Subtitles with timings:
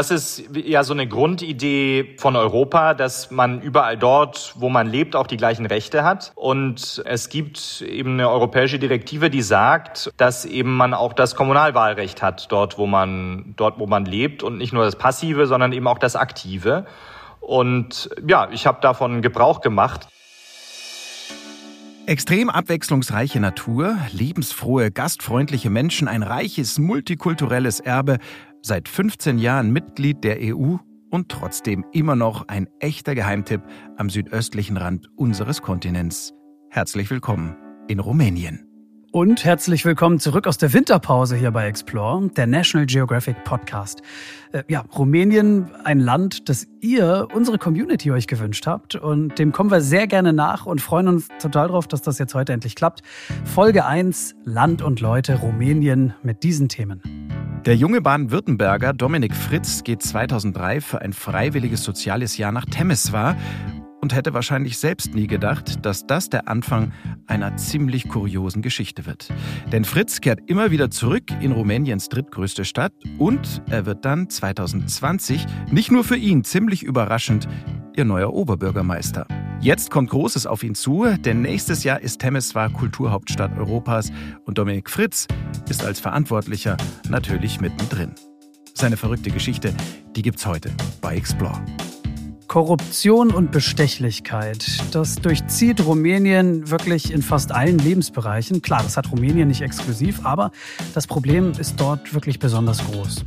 [0.00, 5.14] Das ist ja so eine Grundidee von Europa, dass man überall dort, wo man lebt,
[5.14, 6.32] auch die gleichen Rechte hat.
[6.36, 12.22] Und es gibt eben eine europäische Direktive, die sagt, dass eben man auch das Kommunalwahlrecht
[12.22, 15.86] hat, dort, wo man, dort, wo man lebt und nicht nur das Passive, sondern eben
[15.86, 16.86] auch das Aktive.
[17.40, 20.08] Und ja, ich habe davon Gebrauch gemacht.
[22.06, 28.18] Extrem abwechslungsreiche Natur, lebensfrohe, gastfreundliche Menschen, ein reiches multikulturelles Erbe,
[28.62, 30.76] seit 15 Jahren Mitglied der EU
[31.10, 33.62] und trotzdem immer noch ein echter Geheimtipp
[33.96, 36.32] am südöstlichen Rand unseres Kontinents.
[36.70, 37.56] Herzlich willkommen
[37.88, 38.69] in Rumänien.
[39.12, 44.02] Und herzlich willkommen zurück aus der Winterpause hier bei Explore, der National Geographic Podcast.
[44.52, 48.94] Äh, ja, Rumänien, ein Land, das ihr, unsere Community euch gewünscht habt.
[48.94, 52.36] Und dem kommen wir sehr gerne nach und freuen uns total drauf, dass das jetzt
[52.36, 53.02] heute endlich klappt.
[53.44, 57.02] Folge 1, Land und Leute, Rumänien mit diesen Themen.
[57.66, 63.36] Der junge Baden-Württemberger Dominik Fritz geht 2003 für ein freiwilliges soziales Jahr nach Temeswar
[64.00, 66.92] und hätte wahrscheinlich selbst nie gedacht, dass das der Anfang
[67.26, 69.28] einer ziemlich kuriosen Geschichte wird.
[69.72, 75.46] Denn Fritz kehrt immer wieder zurück in Rumäniens drittgrößte Stadt und er wird dann 2020
[75.70, 77.48] nicht nur für ihn ziemlich überraschend
[77.96, 79.26] ihr neuer Oberbürgermeister.
[79.60, 84.10] Jetzt kommt Großes auf ihn zu, denn nächstes Jahr ist Temeswar Kulturhauptstadt Europas
[84.46, 85.26] und Dominik Fritz
[85.68, 86.78] ist als Verantwortlicher
[87.10, 88.14] natürlich mittendrin.
[88.74, 89.74] Seine verrückte Geschichte,
[90.16, 90.70] die gibt's heute
[91.02, 91.60] bei Explore.
[92.50, 98.60] Korruption und Bestechlichkeit, das durchzieht Rumänien wirklich in fast allen Lebensbereichen.
[98.60, 100.50] Klar, das hat Rumänien nicht exklusiv, aber
[100.92, 103.24] das Problem ist dort wirklich besonders groß.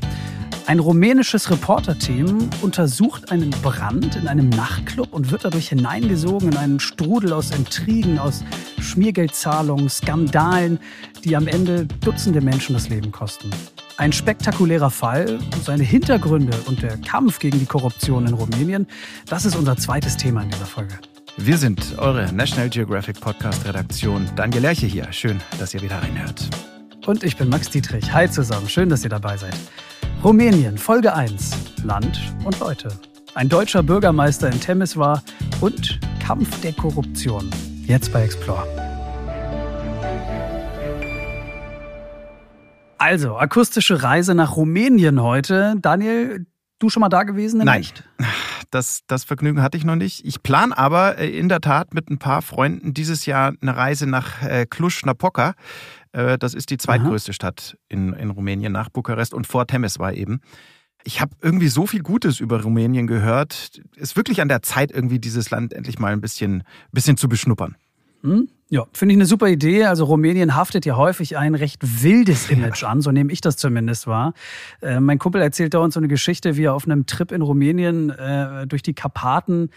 [0.67, 6.81] Ein rumänisches Reporterteam untersucht einen Brand in einem Nachtclub und wird dadurch hineingesogen in einen
[6.81, 8.43] Strudel aus Intrigen, aus
[8.81, 10.79] Schmiergeldzahlungen, Skandalen,
[11.23, 13.49] die am Ende Dutzende Menschen das Leben kosten.
[13.97, 18.87] Ein spektakulärer Fall, seine Hintergründe und der Kampf gegen die Korruption in Rumänien,
[19.27, 20.95] das ist unser zweites Thema in dieser Folge.
[21.37, 24.27] Wir sind eure National Geographic Podcast Redaktion.
[24.35, 25.11] Daniel Lerche hier.
[25.11, 26.49] Schön, dass ihr wieder reinhört.
[27.05, 28.11] Und ich bin Max Dietrich.
[28.13, 28.67] Hi zusammen.
[28.67, 29.55] Schön, dass ihr dabei seid.
[30.23, 31.51] Rumänien, Folge 1.
[31.83, 32.89] Land und Leute.
[33.35, 35.23] Ein deutscher Bürgermeister in Temeswar
[35.59, 37.49] und Kampf der Korruption.
[37.85, 38.82] Jetzt bei Explore.
[43.03, 45.75] Also, akustische Reise nach Rumänien heute.
[45.77, 46.45] Daniel,
[46.79, 47.59] du schon mal da gewesen?
[47.61, 47.81] Nein.
[47.81, 48.05] Nicht?
[48.71, 50.23] Das, das Vergnügen hatte ich noch nicht.
[50.25, 54.07] Ich plane aber äh, in der Tat mit ein paar Freunden dieses Jahr eine Reise
[54.07, 55.53] nach äh, Cluj-Napoca.
[56.13, 57.33] Äh, das ist die zweitgrößte Aha.
[57.33, 60.39] Stadt in, in Rumänien nach Bukarest und vor Temeswar eben.
[61.03, 63.81] Ich habe irgendwie so viel Gutes über Rumänien gehört.
[63.97, 67.75] Ist wirklich an der Zeit, irgendwie dieses Land endlich mal ein bisschen, bisschen zu beschnuppern.
[68.21, 68.47] Hm?
[68.73, 69.85] Ja, finde ich eine super Idee.
[69.85, 74.07] Also Rumänien haftet ja häufig ein recht wildes Image an, so nehme ich das zumindest
[74.07, 74.33] wahr.
[74.81, 77.43] Äh, mein Kumpel erzählt da uns so eine Geschichte, wie er auf einem Trip in
[77.43, 79.69] Rumänien äh, durch die Karpaten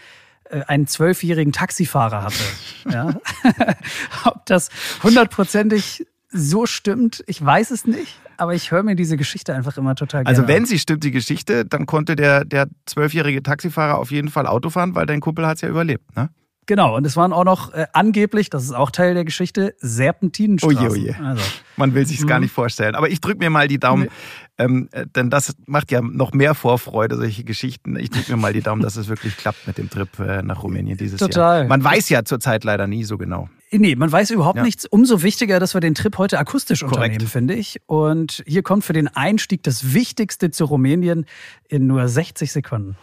[0.49, 2.43] äh, einen zwölfjährigen Taxifahrer hatte.
[2.89, 3.13] ja?
[4.25, 4.69] Ob das
[5.03, 8.19] hundertprozentig so stimmt, ich weiß es nicht.
[8.37, 10.35] Aber ich höre mir diese Geschichte einfach immer total gerne.
[10.35, 14.47] Also wenn sie stimmt, die Geschichte, dann konnte der der zwölfjährige Taxifahrer auf jeden Fall
[14.47, 16.31] Auto fahren, weil dein Kumpel hat es ja überlebt, ne?
[16.67, 20.77] Genau, und es waren auch noch äh, angeblich, das ist auch Teil der Geschichte, Serpentinenstraßen.
[20.77, 21.15] Oje, oje.
[21.23, 21.41] Also.
[21.77, 22.43] Man will sich gar mhm.
[22.43, 22.93] nicht vorstellen.
[22.93, 24.09] Aber ich drücke mir mal die Daumen, nee.
[24.57, 27.95] ähm, äh, denn das macht ja noch mehr Vorfreude, solche Geschichten.
[27.95, 30.61] Ich drücke mir mal die Daumen, dass es wirklich klappt mit dem Trip äh, nach
[30.61, 31.59] Rumänien dieses Total.
[31.59, 31.67] Jahr.
[31.69, 33.47] Man weiß ja zurzeit leider nie so genau.
[33.71, 34.63] Nee, man weiß überhaupt ja.
[34.63, 34.85] nichts.
[34.85, 36.95] Umso wichtiger, dass wir den Trip heute akustisch Korrekt.
[36.95, 37.81] unternehmen, finde ich.
[37.85, 41.25] Und hier kommt für den Einstieg das Wichtigste zu Rumänien
[41.69, 42.97] in nur 60 Sekunden.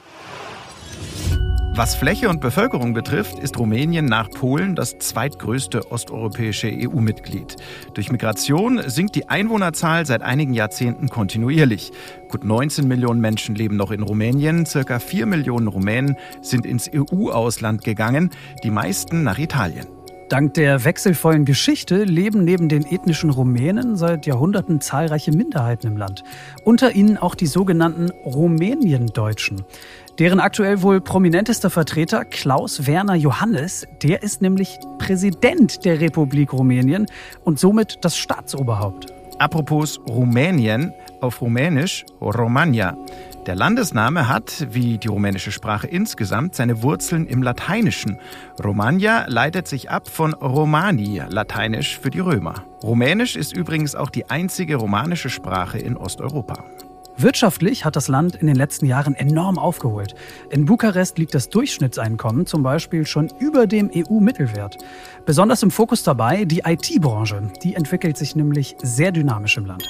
[1.77, 7.57] Was Fläche und Bevölkerung betrifft, ist Rumänien nach Polen das zweitgrößte osteuropäische EU-Mitglied.
[7.95, 11.91] Durch Migration sinkt die Einwohnerzahl seit einigen Jahrzehnten kontinuierlich.
[12.29, 17.83] Gut 19 Millionen Menschen leben noch in Rumänien, circa 4 Millionen Rumänen sind ins EU-Ausland
[17.83, 18.31] gegangen,
[18.63, 19.89] die meisten nach Italien.
[20.31, 26.25] Dank der wechselvollen Geschichte leben neben den ethnischen Rumänen seit Jahrhunderten zahlreiche Minderheiten im Land.
[26.65, 29.63] Unter ihnen auch die sogenannten Rumäniendeutschen.
[30.21, 37.07] Deren aktuell wohl prominentester Vertreter, Klaus Werner Johannes, der ist nämlich Präsident der Republik Rumänien
[37.43, 39.13] und somit das Staatsoberhaupt.
[39.41, 42.97] Apropos Rumänien, auf Rumänisch Romagna.
[43.47, 48.19] Der Landesname hat, wie die rumänische Sprache insgesamt, seine Wurzeln im Lateinischen.
[48.63, 52.55] Romagna leitet sich ab von Romani, lateinisch für die Römer.
[52.85, 56.63] Rumänisch ist übrigens auch die einzige romanische Sprache in Osteuropa.
[57.17, 60.15] Wirtschaftlich hat das Land in den letzten Jahren enorm aufgeholt.
[60.51, 64.79] In Bukarest liegt das Durchschnittseinkommen zum Beispiel schon über dem EU-Mittelwert.
[65.25, 67.53] Besonders im Fokus dabei die IT-Branche.
[67.63, 69.89] Die entwickelt sich nämlich sehr dynamisch im Land.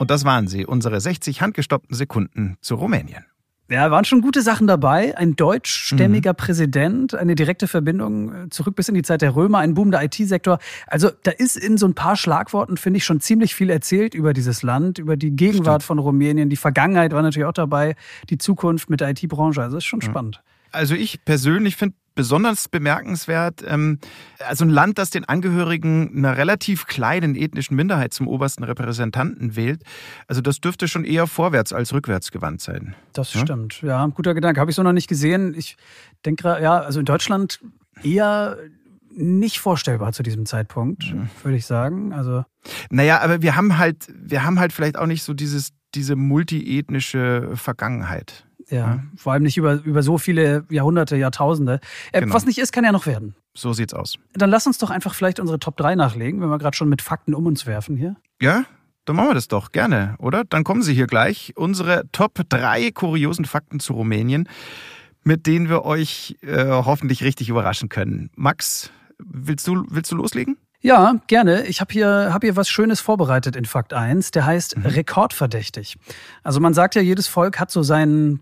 [0.00, 3.29] Und das waren sie, unsere 60 handgestoppten Sekunden zu Rumänien.
[3.70, 5.16] Ja, waren schon gute Sachen dabei.
[5.16, 6.36] Ein deutschstämmiger mhm.
[6.36, 10.58] Präsident, eine direkte Verbindung äh, zurück bis in die Zeit der Römer, ein boomender IT-Sektor.
[10.88, 14.32] Also da ist in so ein paar Schlagworten, finde ich, schon ziemlich viel erzählt über
[14.32, 15.86] dieses Land, über die Gegenwart Stimmt.
[15.86, 16.50] von Rumänien.
[16.50, 17.94] Die Vergangenheit war natürlich auch dabei,
[18.28, 19.62] die Zukunft mit der IT-Branche.
[19.62, 20.08] Also ist schon ja.
[20.08, 20.42] spannend.
[20.72, 23.98] Also ich persönlich finde besonders bemerkenswert, ähm,
[24.46, 29.82] also ein Land, das den Angehörigen einer relativ kleinen ethnischen Minderheit zum obersten Repräsentanten wählt,
[30.26, 32.94] also das dürfte schon eher vorwärts als rückwärts gewandt sein.
[33.12, 33.40] Das ja?
[33.40, 34.60] stimmt, ja, guter Gedanke.
[34.60, 35.54] Habe ich so noch nicht gesehen.
[35.56, 35.76] Ich
[36.24, 37.60] denke, ja, also in Deutschland
[38.02, 38.56] eher
[39.12, 41.28] nicht vorstellbar zu diesem Zeitpunkt, mhm.
[41.42, 42.12] würde ich sagen.
[42.12, 42.44] Also
[42.90, 47.50] naja, aber wir haben halt, wir haben halt vielleicht auch nicht so dieses, diese multiethnische
[47.54, 48.46] Vergangenheit.
[48.70, 51.80] Ja, vor allem nicht über, über so viele Jahrhunderte, Jahrtausende.
[52.12, 52.34] Äh, genau.
[52.34, 53.34] Was nicht ist, kann ja noch werden.
[53.54, 54.16] So sieht's aus.
[54.32, 57.02] Dann lass uns doch einfach vielleicht unsere Top 3 nachlegen, wenn wir gerade schon mit
[57.02, 58.16] Fakten um uns werfen hier.
[58.40, 58.64] Ja,
[59.04, 60.44] dann machen wir das doch gerne, oder?
[60.44, 61.52] Dann kommen sie hier gleich.
[61.56, 64.48] Unsere Top 3 kuriosen Fakten zu Rumänien,
[65.24, 68.30] mit denen wir euch äh, hoffentlich richtig überraschen können.
[68.36, 70.58] Max, willst du, willst du loslegen?
[70.82, 71.66] Ja, gerne.
[71.66, 74.30] Ich habe hier, hab hier was Schönes vorbereitet in Fakt 1.
[74.30, 74.86] Der heißt mhm.
[74.86, 75.96] Rekordverdächtig.
[76.42, 78.40] Also man sagt ja, jedes Volk hat so seinen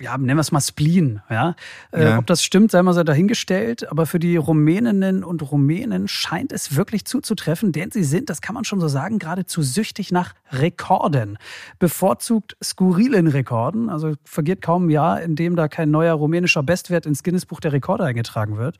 [0.00, 1.54] ja, nennen wir es mal Spleen, ja.
[1.92, 2.18] Äh, ja.
[2.18, 3.90] ob das stimmt, sei mal so dahingestellt.
[3.90, 8.54] Aber für die Rumäninnen und Rumänen scheint es wirklich zuzutreffen, denn sie sind, das kann
[8.54, 11.38] man schon so sagen, geradezu süchtig nach Rekorden.
[11.78, 13.88] Bevorzugt skurrilen Rekorden.
[13.88, 17.72] Also vergeht kaum ein Jahr, in dem da kein neuer rumänischer Bestwert ins Guinness-Buch der
[17.72, 18.76] Rekorde eingetragen wird.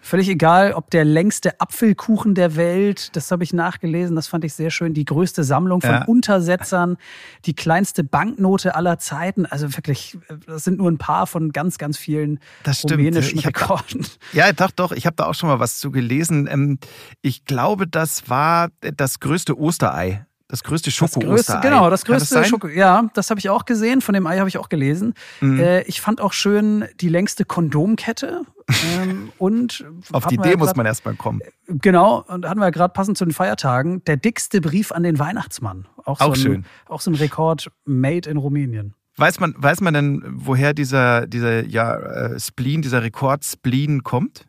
[0.00, 4.54] Völlig egal, ob der längste Apfelkuchen der Welt, das habe ich nachgelesen, das fand ich
[4.54, 6.04] sehr schön, die größte Sammlung von ja.
[6.04, 6.98] Untersetzern,
[7.46, 9.46] die kleinste Banknote aller Zeiten.
[9.46, 14.06] Also wirklich das sind nur ein paar von ganz, ganz vielen das rumänischen ich Rekorden.
[14.32, 16.48] Da, ja, doch, doch, ich habe da auch schon mal was zu gelesen.
[16.50, 16.78] Ähm,
[17.22, 20.26] ich glaube, das war das größte Osterei.
[20.48, 21.62] Das größte Schoko-Osterei.
[21.62, 22.68] Genau, das größte das Schoko.
[22.68, 24.02] Ja, das habe ich auch gesehen.
[24.02, 25.14] Von dem Ei habe ich auch gelesen.
[25.40, 25.58] Mhm.
[25.58, 28.42] Äh, ich fand auch schön die längste Kondomkette.
[29.00, 31.40] ähm, und auf die Idee ja muss man erstmal kommen.
[31.66, 35.18] Genau, und hatten wir ja gerade passend zu den Feiertagen der dickste Brief an den
[35.18, 35.88] Weihnachtsmann.
[36.04, 36.64] Auch, auch so ein, schön.
[36.86, 38.94] Auch so ein Rekord made in Rumänien.
[39.16, 44.46] Weiß man, weiß man denn, woher dieser, dieser ja, äh, Spleen, dieser Rekord-Spleen kommt?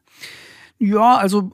[0.78, 1.52] Ja, also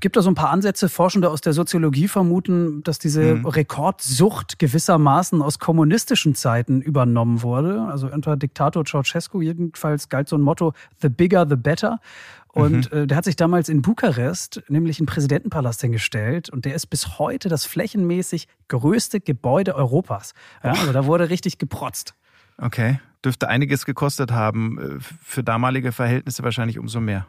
[0.00, 0.88] gibt da so ein paar Ansätze.
[0.88, 3.46] Forschende aus der Soziologie vermuten, dass diese mhm.
[3.46, 7.82] Rekordsucht gewissermaßen aus kommunistischen Zeiten übernommen wurde.
[7.82, 12.00] Also unter Diktator Ceausescu jedenfalls galt so ein Motto, the bigger, the better.
[12.48, 12.98] Und mhm.
[12.98, 17.18] äh, der hat sich damals in Bukarest nämlich einen Präsidentenpalast hingestellt und der ist bis
[17.18, 20.34] heute das flächenmäßig größte Gebäude Europas.
[20.64, 22.14] Ja, also da wurde richtig geprotzt.
[22.60, 24.78] Okay, dürfte einiges gekostet haben.
[24.78, 27.26] Äh, für damalige Verhältnisse wahrscheinlich umso mehr.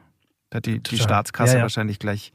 [0.51, 1.63] Da hat die, die Staatskasse ja, ja.
[1.63, 2.33] wahrscheinlich gleich,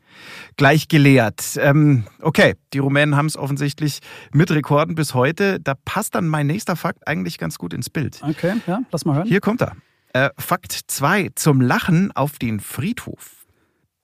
[0.56, 1.58] gleich geleert.
[1.60, 4.00] Ähm, okay, die Rumänen haben es offensichtlich
[4.32, 5.60] mit Rekorden bis heute.
[5.60, 8.22] Da passt dann mein nächster Fakt eigentlich ganz gut ins Bild.
[8.22, 9.28] Okay, ja, lass mal hören.
[9.28, 9.76] Hier kommt er.
[10.14, 11.32] Äh, Fakt 2.
[11.34, 13.45] Zum Lachen auf den Friedhof.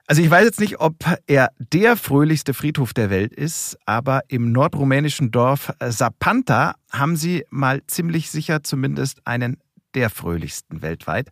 [0.07, 0.97] Also ich weiß jetzt nicht, ob
[1.27, 7.87] er der fröhlichste Friedhof der Welt ist, aber im nordrumänischen Dorf Sapanta haben sie mal
[7.87, 9.59] ziemlich sicher zumindest einen
[9.95, 11.29] der fröhlichsten weltweit.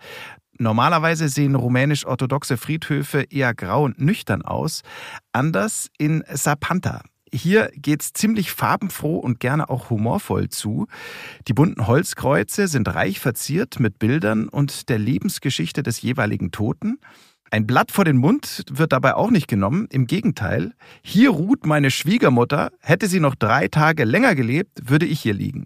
[0.59, 4.83] Normalerweise sehen rumänisch-orthodoxe Friedhöfe eher grau und nüchtern aus.
[5.33, 7.03] Anders in Sapanta.
[7.33, 10.87] Hier geht's ziemlich farbenfroh und gerne auch humorvoll zu.
[11.47, 16.99] Die bunten Holzkreuze sind reich verziert mit Bildern und der Lebensgeschichte des jeweiligen Toten.
[17.53, 19.89] Ein Blatt vor den Mund wird dabei auch nicht genommen.
[19.91, 22.71] Im Gegenteil, hier ruht meine Schwiegermutter.
[22.79, 25.65] Hätte sie noch drei Tage länger gelebt, würde ich hier liegen.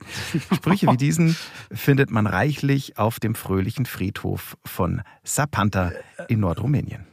[0.54, 1.36] Sprüche wie diesen
[1.70, 5.92] findet man reichlich auf dem fröhlichen Friedhof von Sapanta
[6.28, 7.06] in Nordrumänien.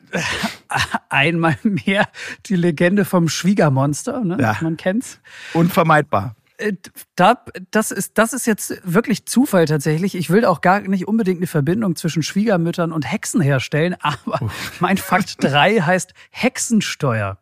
[1.10, 2.08] Einmal mehr
[2.46, 4.38] die Legende vom Schwiegermonster, ne?
[4.40, 4.58] Ja.
[4.62, 5.20] man kennt's.
[5.54, 6.36] Unvermeidbar.
[6.62, 6.74] Äh,
[7.16, 10.16] da, das, ist, das ist jetzt wirklich Zufall tatsächlich.
[10.16, 14.82] Ich will auch gar nicht unbedingt eine Verbindung zwischen Schwiegermüttern und Hexen herstellen, aber Uff.
[14.82, 17.38] mein Fakt 3 heißt Hexensteuer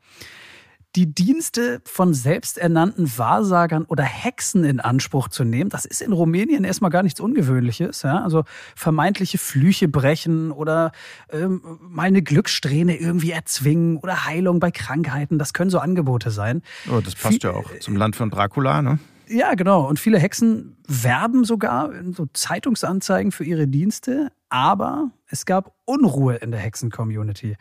[0.95, 6.63] die Dienste von selbsternannten Wahrsagern oder Hexen in Anspruch zu nehmen, das ist in Rumänien
[6.63, 8.01] erstmal gar nichts Ungewöhnliches.
[8.01, 8.23] Ja?
[8.23, 8.43] Also
[8.75, 10.91] vermeintliche Flüche brechen oder
[11.31, 16.63] ähm, mal eine Glückssträhne irgendwie erzwingen oder Heilung bei Krankheiten, das können so Angebote sein.
[16.91, 18.99] Oh, das passt Viel, ja auch zum Land von Dracula, ne?
[19.27, 19.87] Ja, genau.
[19.87, 26.35] Und viele Hexen werben sogar in so Zeitungsanzeigen für ihre Dienste, aber es gab Unruhe
[26.35, 27.55] in der Hexen-Community.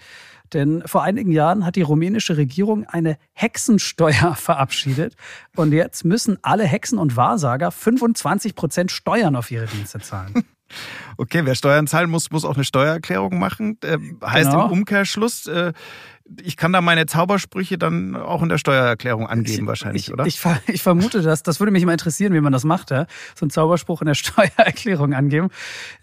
[0.53, 5.15] Denn vor einigen Jahren hat die rumänische Regierung eine Hexensteuer verabschiedet.
[5.57, 10.45] Und jetzt müssen alle Hexen und Wahrsager 25 Prozent Steuern auf ihre Dienste zahlen.
[11.17, 13.79] Okay, wer Steuern zahlen muss, muss auch eine Steuererklärung machen.
[13.83, 14.67] Äh, heißt genau.
[14.67, 15.73] im Umkehrschluss, äh,
[16.43, 20.27] ich kann da meine Zaubersprüche dann auch in der Steuererklärung angeben, ich, wahrscheinlich, ich, oder?
[20.27, 21.43] Ich, ich, vermute das.
[21.43, 23.07] Das würde mich immer interessieren, wie man das macht, ja?
[23.35, 25.49] so einen Zauberspruch in der Steuererklärung angeben.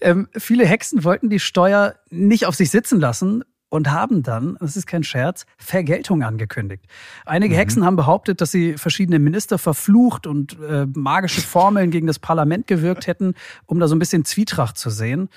[0.01, 4.77] Ähm, viele Hexen wollten die Steuer nicht auf sich sitzen lassen und haben dann, das
[4.77, 6.86] ist kein Scherz, Vergeltung angekündigt.
[7.25, 7.60] Einige mhm.
[7.60, 12.67] Hexen haben behauptet, dass sie verschiedene Minister verflucht und äh, magische Formeln gegen das Parlament
[12.67, 13.34] gewirkt hätten,
[13.65, 15.29] um da so ein bisschen Zwietracht zu sehen.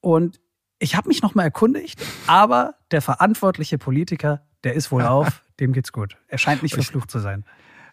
[0.00, 0.40] Und
[0.78, 5.92] ich habe mich nochmal erkundigt, aber der verantwortliche Politiker, der ist wohl auf, dem geht's
[5.92, 6.16] gut.
[6.28, 7.44] Er scheint nicht verflucht zu sein.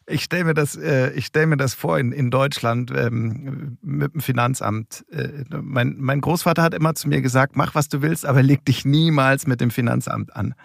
[0.07, 4.13] Ich stelle mir das, äh, ich stell mir das vor in, in Deutschland ähm, mit
[4.13, 5.05] dem Finanzamt.
[5.11, 8.65] Äh, mein, mein Großvater hat immer zu mir gesagt, mach was du willst, aber leg
[8.65, 10.55] dich niemals mit dem Finanzamt an.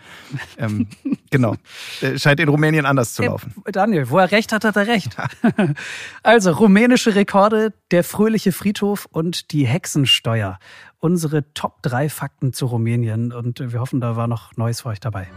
[0.56, 0.88] Ähm,
[1.30, 1.56] genau.
[2.00, 3.54] Äh, scheint in Rumänien anders zu laufen.
[3.66, 5.16] Daniel, wo er recht hat, hat er recht.
[6.22, 10.58] also rumänische Rekorde, der fröhliche Friedhof und die Hexensteuer.
[10.98, 15.00] Unsere Top 3 Fakten zu Rumänien und wir hoffen, da war noch Neues für euch
[15.00, 15.28] dabei.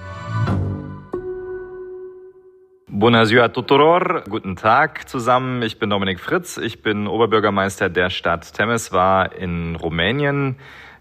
[2.92, 5.62] Bună ziua tuturor, guten Tag zusammen.
[5.62, 10.56] Ich bin Dominik Fritz, ich bin Oberbürgermeister der Stadt Temeswar in Rumänien.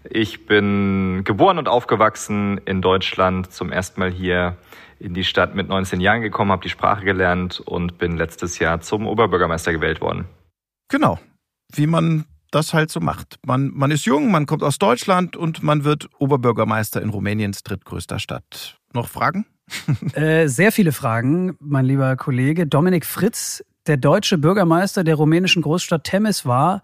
[0.09, 4.55] Ich bin geboren und aufgewachsen in Deutschland, zum ersten Mal hier
[4.99, 8.81] in die Stadt mit 19 Jahren gekommen, habe die Sprache gelernt und bin letztes Jahr
[8.81, 10.25] zum Oberbürgermeister gewählt worden.
[10.89, 11.19] Genau,
[11.73, 13.39] wie man das halt so macht.
[13.45, 18.19] Man, man ist jung, man kommt aus Deutschland und man wird Oberbürgermeister in Rumäniens drittgrößter
[18.19, 18.79] Stadt.
[18.93, 19.45] Noch Fragen?
[20.13, 22.65] äh, sehr viele Fragen, mein lieber Kollege.
[22.67, 26.81] Dominik Fritz, der deutsche Bürgermeister der rumänischen Großstadt Temes war.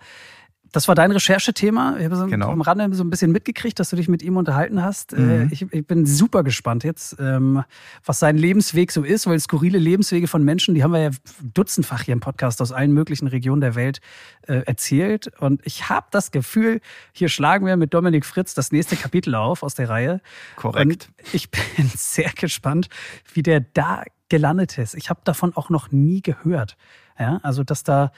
[0.76, 1.96] Das war dein Recherchethema.
[1.98, 2.50] Ich habe so genau.
[2.50, 5.14] am Rande so ein bisschen mitgekriegt, dass du dich mit ihm unterhalten hast.
[5.14, 5.50] Äh, mhm.
[5.50, 7.64] Ich, ich, bin super gespannt jetzt, ähm,
[8.04, 11.10] was sein Lebensweg so ist, weil skurrile Lebenswege von Menschen, die haben wir ja
[11.42, 14.02] dutzendfach hier im Podcast aus allen möglichen Regionen der Welt
[14.48, 15.32] äh, erzählt.
[15.40, 16.82] Und ich habe das Gefühl,
[17.14, 20.20] hier schlagen wir mit Dominik Fritz das nächste Kapitel auf aus der Reihe.
[20.58, 20.86] Korrekt.
[20.86, 22.90] Und ich bin sehr gespannt,
[23.34, 24.94] wie der da gelandet ist.
[24.96, 26.76] Ich habe davon auch noch nie gehört.
[27.18, 28.12] Ja, also dass da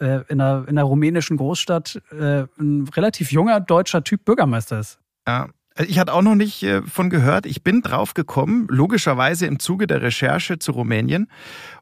[0.00, 4.98] äh, in, einer, in einer rumänischen Großstadt äh, ein relativ junger deutscher Typ Bürgermeister ist.
[5.26, 5.48] Ja.
[5.76, 7.46] Also ich hatte auch noch nicht äh, von gehört.
[7.46, 11.28] Ich bin drauf gekommen, logischerweise im Zuge der Recherche zu Rumänien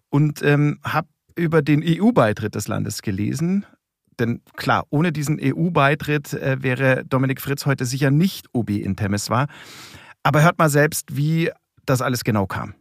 [0.09, 3.67] und ähm, habe über den EU-Beitritt des Landes gelesen.
[4.19, 9.47] Denn klar, ohne diesen EU-Beitritt äh, wäre Dominik Fritz heute sicher nicht OB in Temeswar.
[10.23, 11.51] Aber hört mal selbst, wie
[11.85, 12.75] das alles genau kam.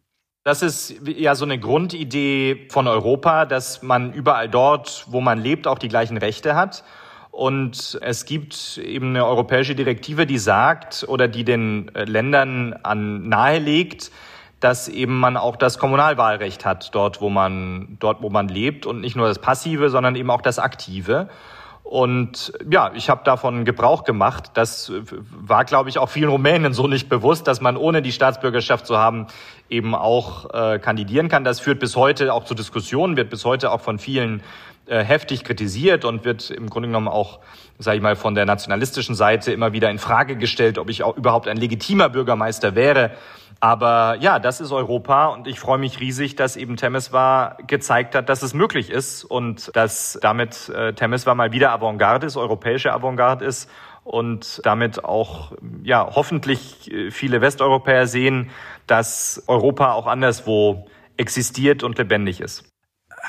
[0.43, 5.67] Das ist ja so eine Grundidee von Europa, dass man überall dort, wo man lebt,
[5.67, 6.83] auch die gleichen Rechte hat.
[7.29, 13.29] Und es gibt eben eine europäische Direktive, die sagt oder die den äh, Ländern an
[13.29, 14.11] nahelegt,
[14.59, 18.99] dass eben man auch das Kommunalwahlrecht hat, dort wo man, dort wo man lebt und
[19.01, 21.29] nicht nur das Passive, sondern eben auch das Aktive.
[21.91, 24.51] Und ja, ich habe davon Gebrauch gemacht.
[24.53, 24.93] Das
[25.29, 28.97] war, glaube ich, auch vielen Rumänen so nicht bewusst, dass man ohne die Staatsbürgerschaft zu
[28.97, 29.27] haben
[29.67, 31.43] eben auch äh, kandidieren kann.
[31.43, 34.41] Das führt bis heute auch zu Diskussionen, wird bis heute auch von vielen
[34.85, 37.39] äh, heftig kritisiert und wird im Grunde genommen auch,
[37.77, 41.17] sage ich mal, von der nationalistischen Seite immer wieder in Frage gestellt, ob ich auch
[41.17, 43.11] überhaupt ein legitimer Bürgermeister wäre.
[43.63, 48.27] Aber ja, das ist Europa und ich freue mich riesig, dass eben Temeswar gezeigt hat,
[48.27, 53.45] dass es möglich ist und dass damit äh, Temeswar mal wieder Avantgarde ist, europäische Avantgarde
[53.45, 53.69] ist
[54.03, 55.51] und damit auch
[55.83, 58.49] ja hoffentlich äh, viele Westeuropäer sehen,
[58.87, 60.87] dass Europa auch anderswo
[61.17, 62.70] existiert und lebendig ist.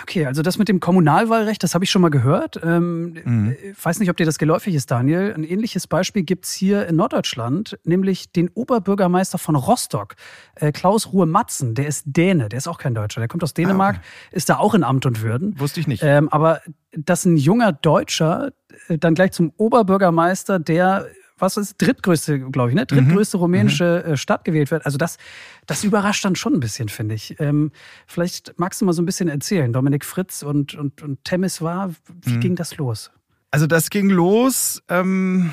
[0.01, 2.59] Okay, also das mit dem Kommunalwahlrecht, das habe ich schon mal gehört.
[2.63, 3.57] Ähm, mhm.
[3.63, 5.35] Ich weiß nicht, ob dir das geläufig ist, Daniel.
[5.35, 10.15] Ein ähnliches Beispiel gibt es hier in Norddeutschland, nämlich den Oberbürgermeister von Rostock,
[10.55, 11.75] äh, Klaus Ruhe-Matzen.
[11.75, 13.21] Der ist Däne, der ist auch kein Deutscher.
[13.21, 14.37] Der kommt aus Dänemark, ah, okay.
[14.37, 15.59] ist da auch in Amt und Würden.
[15.61, 16.03] Wusste ich nicht.
[16.03, 16.61] Ähm, aber
[16.93, 18.53] dass ein junger Deutscher
[18.89, 21.07] äh, dann gleich zum Oberbürgermeister der
[21.43, 22.87] was ist drittgrößte, glaube ich, ne?
[22.87, 23.43] Drittgrößte mhm.
[23.43, 24.17] rumänische mhm.
[24.17, 24.87] Stadt gewählt wird.
[24.87, 25.19] Also das,
[25.67, 27.39] das überrascht dann schon ein bisschen, finde ich.
[27.41, 27.73] Ähm,
[28.07, 29.73] vielleicht magst du mal so ein bisschen erzählen.
[29.73, 31.91] Dominik Fritz und, und, und Temis war,
[32.23, 32.41] wie mhm.
[32.41, 33.11] ging das los?
[33.51, 34.83] Also das ging los.
[34.89, 35.51] Ähm,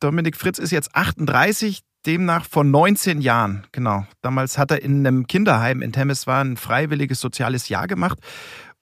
[0.00, 4.06] Dominik Fritz ist jetzt 38, demnach vor 19 Jahren, genau.
[4.22, 8.18] Damals hat er in einem Kinderheim in Temeswar ein freiwilliges soziales Jahr gemacht.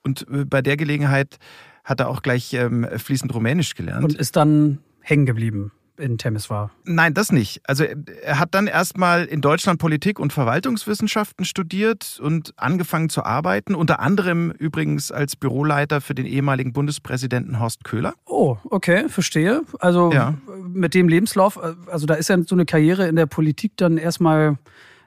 [0.05, 1.39] Und äh, bei der Gelegenheit
[1.83, 4.05] hat er auch gleich ähm, fließend Rumänisch gelernt.
[4.05, 6.71] Und ist dann hängen geblieben in Temis war.
[6.85, 7.61] Nein, das nicht.
[7.67, 13.75] Also er hat dann erstmal in Deutschland Politik und Verwaltungswissenschaften studiert und angefangen zu arbeiten,
[13.75, 18.15] unter anderem übrigens als Büroleiter für den ehemaligen Bundespräsidenten Horst Köhler.
[18.25, 19.63] Oh, okay, verstehe.
[19.81, 20.35] Also ja.
[20.69, 24.59] mit dem Lebenslauf, also da ist ja so eine Karriere in der Politik dann erstmal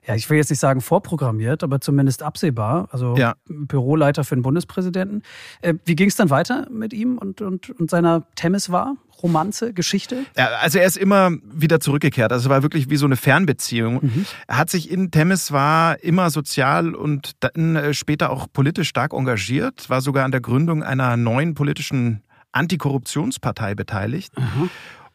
[0.06, 2.88] ja, ich will jetzt nicht sagen vorprogrammiert, aber zumindest absehbar.
[2.92, 3.36] Also ja.
[3.48, 5.24] Büroleiter für den Bundespräsidenten.
[5.62, 8.96] Äh, wie ging es dann weiter mit ihm und, und, und seiner Temeswar?
[9.22, 10.26] Romanze, Geschichte?
[10.38, 12.32] Ja, also er ist immer wieder zurückgekehrt.
[12.32, 14.00] Also es war wirklich wie so eine Fernbeziehung.
[14.02, 14.26] Mhm.
[14.48, 19.90] Er hat sich in Temeswar immer sozial und dann äh, später auch politisch stark engagiert,
[19.90, 24.38] war sogar an der Gründung einer neuen politischen Antikorruptionspartei beteiligt.
[24.38, 24.70] Mhm.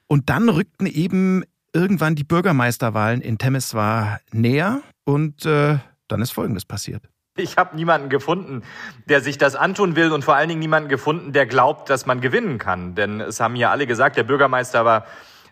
[0.07, 5.78] Und dann rückten eben irgendwann die Bürgermeisterwahlen in Temeswar näher und äh,
[6.09, 7.02] dann ist Folgendes passiert.
[7.37, 8.62] Ich habe niemanden gefunden,
[9.09, 12.21] der sich das antun will und vor allen Dingen niemanden gefunden, der glaubt, dass man
[12.21, 12.95] gewinnen kann.
[12.95, 15.04] Denn es haben ja alle gesagt, der Bürgermeister war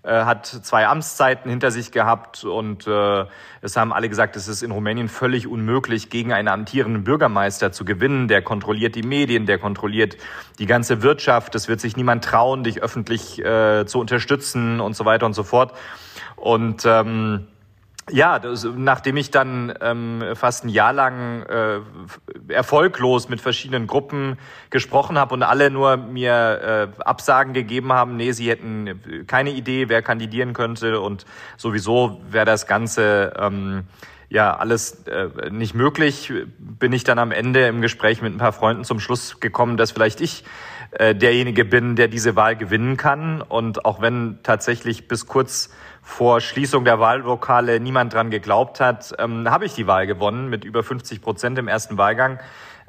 [0.05, 3.25] äh, hat zwei Amtszeiten hinter sich gehabt und äh,
[3.61, 7.85] es haben alle gesagt, es ist in Rumänien völlig unmöglich, gegen einen amtierenden Bürgermeister zu
[7.85, 8.26] gewinnen.
[8.26, 10.17] Der kontrolliert die Medien, der kontrolliert
[10.59, 11.55] die ganze Wirtschaft.
[11.55, 15.45] Es wird sich niemand trauen, dich öffentlich äh, zu unterstützen und so weiter und so
[15.45, 15.73] fort.
[16.43, 17.47] Und ähm,
[18.11, 21.79] ja, das, nachdem ich dann ähm, fast ein Jahr lang äh,
[22.49, 28.33] erfolglos mit verschiedenen Gruppen gesprochen habe und alle nur mir äh, Absagen gegeben haben, nee,
[28.33, 33.85] sie hätten keine Idee, wer kandidieren könnte und sowieso wäre das Ganze ähm,
[34.29, 38.53] ja alles äh, nicht möglich, bin ich dann am Ende im Gespräch mit ein paar
[38.53, 40.43] Freunden zum Schluss gekommen, dass vielleicht ich
[40.93, 43.41] äh, derjenige bin, der diese Wahl gewinnen kann.
[43.41, 45.71] Und auch wenn tatsächlich bis kurz
[46.02, 50.64] vor Schließung der Wahllokale niemand dran geglaubt hat, ähm, habe ich die Wahl gewonnen mit
[50.64, 52.40] über 50 Prozent im ersten Wahlgang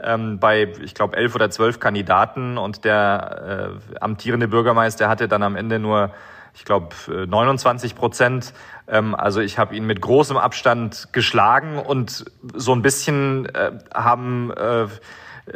[0.01, 5.43] ähm, bei, ich glaube, elf oder zwölf Kandidaten und der äh, amtierende Bürgermeister hatte dann
[5.43, 6.11] am Ende nur,
[6.53, 8.53] ich glaube, 29 Prozent.
[8.87, 14.51] Ähm, also ich habe ihn mit großem Abstand geschlagen und so ein bisschen äh, haben
[14.51, 14.87] äh,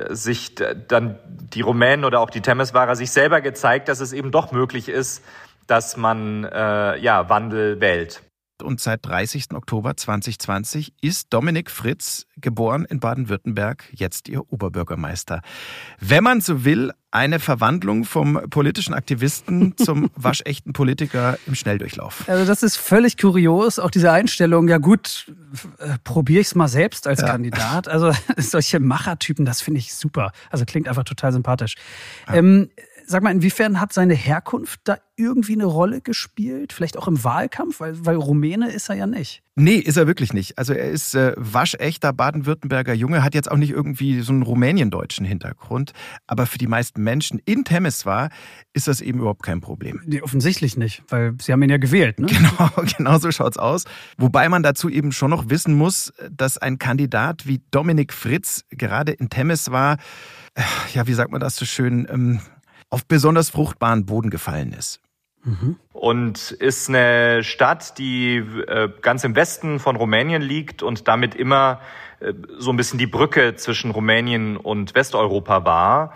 [0.09, 4.51] sich dann die Rumänen oder auch die Temeswarer sich selber gezeigt, dass es eben doch
[4.51, 5.23] möglich ist,
[5.67, 8.21] dass man äh, ja Wandel wählt.
[8.63, 9.53] Und seit 30.
[9.53, 15.41] Oktober 2020 ist Dominik Fritz, geboren in Baden-Württemberg, jetzt ihr Oberbürgermeister.
[15.99, 22.27] Wenn man so will, eine Verwandlung vom politischen Aktivisten zum waschechten Politiker im Schnelldurchlauf.
[22.27, 25.31] Also das ist völlig kurios, auch diese Einstellung, ja gut,
[25.77, 27.27] äh, probiere ich es mal selbst als ja.
[27.27, 27.87] Kandidat.
[27.87, 30.31] Also solche Machertypen, das finde ich super.
[30.49, 31.75] Also klingt einfach total sympathisch.
[32.27, 32.35] Ja.
[32.35, 32.69] Ähm,
[33.09, 36.73] Sag mal, inwiefern hat seine Herkunft da irgendwie eine Rolle gespielt?
[36.73, 37.79] Vielleicht auch im Wahlkampf?
[37.79, 39.41] Weil, weil Rumäne ist er ja nicht.
[39.55, 40.57] Nee, ist er wirklich nicht.
[40.57, 45.25] Also er ist äh, waschechter Baden-Württemberger Junge, hat jetzt auch nicht irgendwie so einen rumäniendeutschen
[45.25, 45.93] Hintergrund.
[46.27, 48.29] Aber für die meisten Menschen in Temeswar
[48.73, 50.01] ist das eben überhaupt kein Problem.
[50.05, 52.27] Nee, offensichtlich nicht, weil sie haben ihn ja gewählt, ne?
[52.37, 53.85] Genau, genau so schaut's aus.
[54.17, 59.13] Wobei man dazu eben schon noch wissen muss, dass ein Kandidat wie Dominik Fritz gerade
[59.13, 59.97] in Temeswar,
[60.55, 60.61] äh,
[60.93, 62.41] ja, wie sagt man das so schön, ähm,
[62.89, 65.01] auf besonders fruchtbaren Boden gefallen ist.
[65.43, 65.77] Mhm.
[65.93, 71.79] Und ist eine Stadt, die äh, ganz im Westen von Rumänien liegt und damit immer
[72.19, 76.13] äh, so ein bisschen die Brücke zwischen Rumänien und Westeuropa war.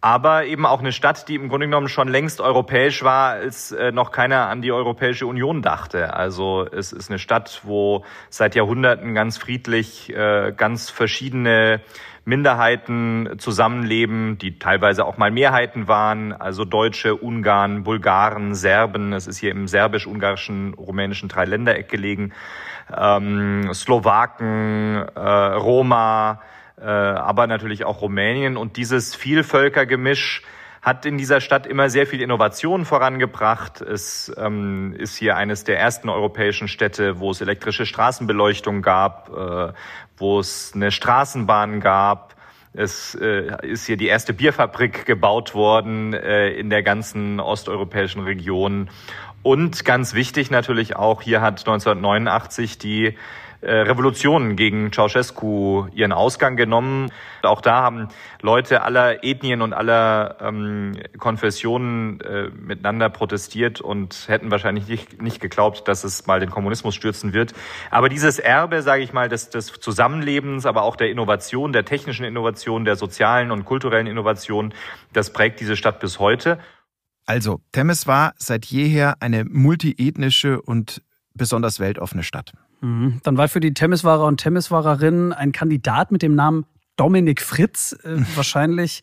[0.00, 3.92] Aber eben auch eine Stadt, die im Grunde genommen schon längst europäisch war, als äh,
[3.92, 6.14] noch keiner an die Europäische Union dachte.
[6.14, 10.12] Also es ist eine Stadt, wo seit Jahrhunderten ganz friedlich
[10.56, 11.82] ganz verschiedene
[12.24, 19.12] Minderheiten zusammenleben, die teilweise auch mal Mehrheiten waren, also Deutsche, Ungarn, Bulgaren, Serben.
[19.12, 22.32] Es ist hier im serbisch-ungarischen, rumänischen Dreiländereck gelegen.
[22.96, 28.56] Ähm, Slowaken, äh, Roma, äh, aber natürlich auch Rumänien.
[28.56, 30.42] Und dieses Vielvölkergemisch
[30.82, 33.82] hat in dieser Stadt immer sehr viel Innovation vorangebracht.
[33.82, 39.72] Es ähm, ist hier eines der ersten europäischen Städte, wo es elektrische Straßenbeleuchtung gab, äh,
[40.16, 42.34] wo es eine Straßenbahn gab.
[42.72, 48.88] Es äh, ist hier die erste Bierfabrik gebaut worden äh, in der ganzen osteuropäischen Region.
[49.42, 53.14] Und ganz wichtig natürlich auch, hier hat 1989 die äh,
[53.66, 57.12] Revolutionen gegen Ceausescu ihren Ausgang genommen.
[57.42, 58.08] Auch da haben
[58.40, 65.40] Leute aller Ethnien und aller ähm, Konfessionen äh, miteinander protestiert und hätten wahrscheinlich nicht, nicht
[65.40, 67.52] geglaubt, dass es mal den Kommunismus stürzen wird.
[67.90, 72.24] Aber dieses Erbe, sage ich mal, des, des Zusammenlebens, aber auch der Innovation, der technischen
[72.24, 74.72] Innovation, der sozialen und kulturellen Innovation,
[75.12, 76.58] das prägt diese Stadt bis heute.
[77.26, 81.02] Also, Temes war seit jeher eine multiethnische und
[81.34, 82.52] besonders weltoffene Stadt.
[82.80, 83.20] Mhm.
[83.22, 86.66] Dann war für die Temeswarer und Temeswarerinnen ein Kandidat mit dem Namen
[86.96, 89.02] Dominik Fritz äh, wahrscheinlich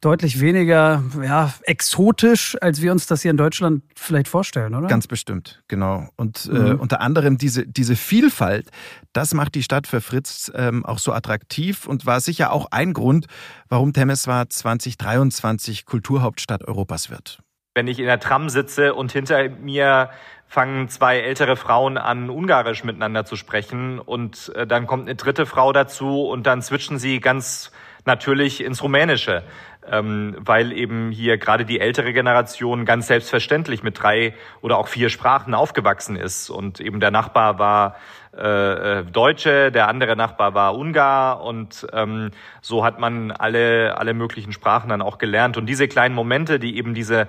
[0.00, 4.88] deutlich weniger ja, exotisch, als wir uns das hier in Deutschland vielleicht vorstellen, oder?
[4.88, 6.08] Ganz bestimmt, genau.
[6.16, 6.66] Und äh, mhm.
[6.66, 8.70] äh, unter anderem diese, diese Vielfalt,
[9.12, 12.92] das macht die Stadt für Fritz ähm, auch so attraktiv und war sicher auch ein
[12.92, 13.26] Grund,
[13.68, 17.40] warum Temeswar 2023 Kulturhauptstadt Europas wird.
[17.76, 20.08] Wenn ich in der Tram sitze und hinter mir
[20.48, 25.44] fangen zwei ältere Frauen an, Ungarisch miteinander zu sprechen und äh, dann kommt eine dritte
[25.44, 27.72] Frau dazu und dann switchen sie ganz
[28.06, 29.42] natürlich ins Rumänische,
[29.90, 35.10] ähm, weil eben hier gerade die ältere Generation ganz selbstverständlich mit drei oder auch vier
[35.10, 36.48] Sprachen aufgewachsen ist.
[36.48, 37.96] Und eben der Nachbar war
[38.34, 42.30] äh, äh, Deutsche, der andere Nachbar war Ungar und ähm,
[42.62, 45.58] so hat man alle alle möglichen Sprachen dann auch gelernt.
[45.58, 47.28] Und diese kleinen Momente, die eben diese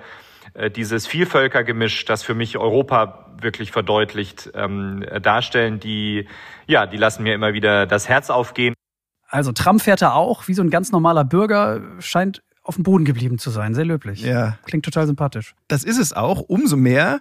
[0.74, 6.26] dieses Vielvölkergemisch, das für mich Europa wirklich verdeutlicht, ähm, darstellen, die,
[6.66, 8.74] ja, die lassen mir immer wieder das Herz aufgehen.
[9.28, 13.04] Also Trump fährt er auch, wie so ein ganz normaler Bürger, scheint auf dem Boden
[13.04, 13.74] geblieben zu sein.
[13.74, 14.22] Sehr löblich.
[14.22, 14.58] Ja.
[14.64, 15.54] Klingt total sympathisch.
[15.68, 17.20] Das ist es auch, umso mehr,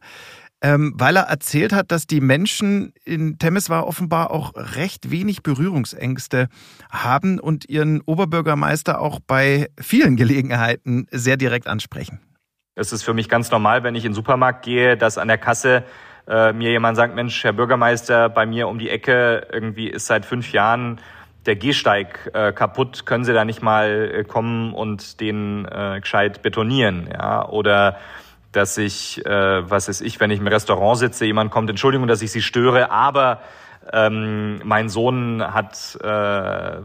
[0.61, 6.49] ähm, weil er erzählt hat, dass die Menschen in Temeswar offenbar auch recht wenig Berührungsängste
[6.89, 12.19] haben und ihren Oberbürgermeister auch bei vielen Gelegenheiten sehr direkt ansprechen.
[12.77, 15.39] Es ist für mich ganz normal, wenn ich in den Supermarkt gehe, dass an der
[15.39, 15.83] Kasse
[16.27, 20.25] äh, mir jemand sagt, Mensch, Herr Bürgermeister, bei mir um die Ecke irgendwie ist seit
[20.25, 20.99] fünf Jahren
[21.47, 26.43] der Gehsteig äh, kaputt, können Sie da nicht mal äh, kommen und den äh, gescheit
[26.43, 27.49] betonieren, ja?
[27.49, 27.97] Oder
[28.51, 32.21] dass ich, äh, was ist ich, wenn ich im Restaurant sitze, jemand kommt, Entschuldigung, dass
[32.21, 33.41] ich Sie störe, aber
[33.91, 36.07] ähm, mein Sohn hat, äh,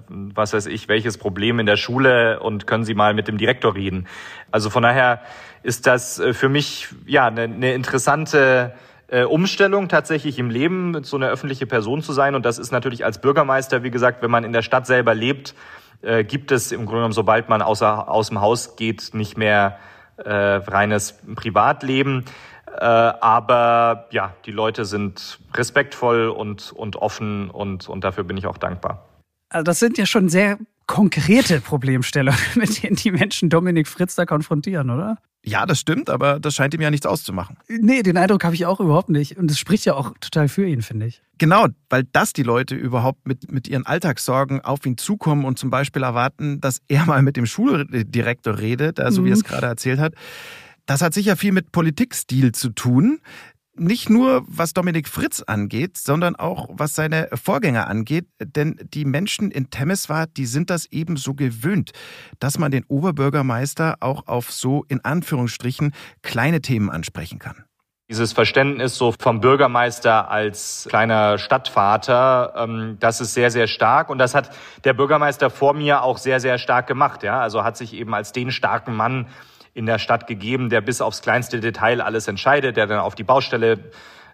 [0.09, 3.75] was weiß ich, welches Problem in der Schule und können Sie mal mit dem Direktor
[3.75, 4.07] reden.
[4.51, 5.21] Also von daher
[5.63, 8.75] ist das äh, für mich ja eine, eine interessante
[9.09, 12.35] äh, Umstellung tatsächlich im Leben, so eine öffentliche Person zu sein.
[12.35, 15.55] Und das ist natürlich als Bürgermeister, wie gesagt, wenn man in der Stadt selber lebt,
[16.01, 19.79] äh, gibt es im Grunde genommen, sobald man außer, aus dem Haus geht, nicht mehr
[20.17, 22.25] äh, reines Privatleben.
[22.67, 28.47] Äh, aber ja, die Leute sind respektvoll und, und offen und, und dafür bin ich
[28.47, 29.07] auch dankbar.
[29.51, 30.59] Also das sind ja schon sehr
[30.93, 35.17] konkrete Problemstellungen, mit denen die Menschen Dominik Fritz da konfrontieren, oder?
[35.43, 37.57] Ja, das stimmt, aber das scheint ihm ja nichts auszumachen.
[37.67, 39.39] Nee, den Eindruck habe ich auch überhaupt nicht.
[39.39, 41.23] Und es spricht ja auch total für ihn, finde ich.
[41.39, 45.71] Genau, weil das die Leute überhaupt mit, mit ihren Alltagssorgen auf ihn zukommen und zum
[45.71, 49.25] Beispiel erwarten, dass er mal mit dem Schuldirektor redet, also mhm.
[49.25, 50.15] wie er es gerade erzählt hat.
[50.85, 53.21] Das hat sicher viel mit Politikstil zu tun.
[53.75, 58.27] Nicht nur was Dominik Fritz angeht, sondern auch was seine Vorgänger angeht.
[58.39, 61.93] Denn die Menschen in Temeswar, die sind das eben so gewöhnt,
[62.39, 67.65] dass man den Oberbürgermeister auch auf so in Anführungsstrichen kleine Themen ansprechen kann.
[68.11, 74.11] Dieses Verständnis so vom Bürgermeister als kleiner Stadtvater, ähm, das ist sehr, sehr stark.
[74.11, 74.51] Und das hat
[74.85, 77.23] der Bürgermeister vor mir auch sehr, sehr stark gemacht.
[77.23, 79.29] Ja, also hat sich eben als den starken Mann
[79.75, 83.25] in der Stadt gegeben, der bis aufs kleinste Detail alles entscheidet, der dann auf die
[83.25, 83.79] Baustelle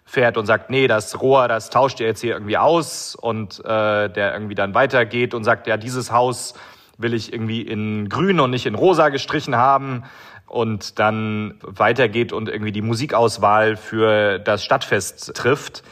[0.05, 4.09] fährt und sagt, nee, das Rohr, das tauscht ihr jetzt hier irgendwie aus und äh,
[4.09, 6.55] der irgendwie dann weitergeht und sagt, ja, dieses Haus
[6.97, 10.03] will ich irgendwie in grün und nicht in rosa gestrichen haben
[10.47, 15.83] und dann weitergeht und irgendwie die Musikauswahl für das Stadtfest trifft.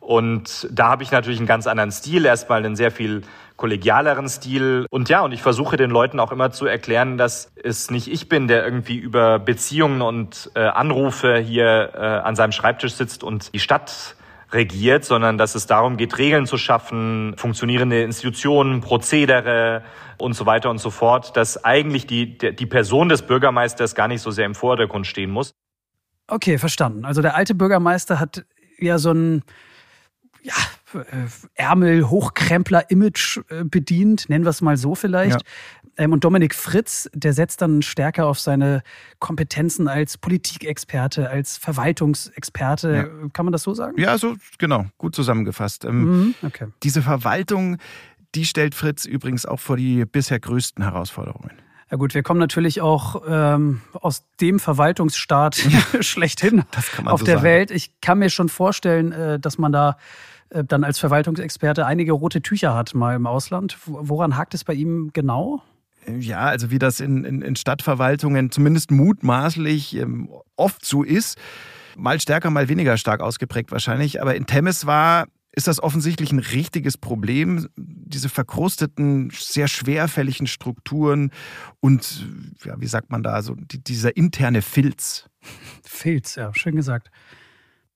[0.00, 3.22] Und da habe ich natürlich einen ganz anderen Stil, erstmal einen sehr viel
[3.60, 4.86] kollegialeren Stil.
[4.88, 8.26] Und ja, und ich versuche den Leuten auch immer zu erklären, dass es nicht ich
[8.26, 13.52] bin, der irgendwie über Beziehungen und äh, Anrufe hier äh, an seinem Schreibtisch sitzt und
[13.52, 14.16] die Stadt
[14.50, 19.82] regiert, sondern dass es darum geht, Regeln zu schaffen, funktionierende Institutionen, Prozedere
[20.16, 24.22] und so weiter und so fort, dass eigentlich die, die Person des Bürgermeisters gar nicht
[24.22, 25.52] so sehr im Vordergrund stehen muss.
[26.28, 27.04] Okay, verstanden.
[27.04, 28.46] Also der alte Bürgermeister hat
[28.78, 29.42] ja so ein
[30.42, 30.54] ja,
[30.94, 35.42] äh, Ärmel, Hochkrempler, Image äh, bedient, nennen wir es mal so vielleicht.
[35.42, 35.46] Ja.
[35.96, 38.82] Ähm, und Dominik Fritz, der setzt dann stärker auf seine
[39.18, 42.94] Kompetenzen als Politikexperte, als Verwaltungsexperte.
[42.94, 43.28] Ja.
[43.32, 44.00] Kann man das so sagen?
[44.00, 45.84] Ja, so genau, gut zusammengefasst.
[45.84, 46.68] Ähm, mhm, okay.
[46.82, 47.76] Diese Verwaltung,
[48.34, 51.50] die stellt Fritz übrigens auch vor die bisher größten Herausforderungen.
[51.90, 55.56] Ja gut, wir kommen natürlich auch ähm, aus dem Verwaltungsstaat
[56.00, 56.62] schlechthin
[57.04, 57.44] auf so der sagen.
[57.44, 57.70] Welt.
[57.72, 59.96] Ich kann mir schon vorstellen, äh, dass man da
[60.50, 63.78] dann als Verwaltungsexperte einige rote Tücher hat mal im Ausland.
[63.86, 65.62] Woran hakt es bei ihm genau?
[66.18, 71.38] Ja, also wie das in, in, in Stadtverwaltungen zumindest mutmaßlich ähm, oft so ist.
[71.96, 74.22] Mal stärker, mal weniger stark ausgeprägt wahrscheinlich.
[74.22, 81.32] Aber in Temmes war ist das offensichtlich ein richtiges Problem, diese verkrusteten, sehr schwerfälligen Strukturen
[81.80, 82.26] und,
[82.64, 85.28] ja, wie sagt man da, so dieser interne Filz.
[85.82, 87.10] Filz, ja, schön gesagt.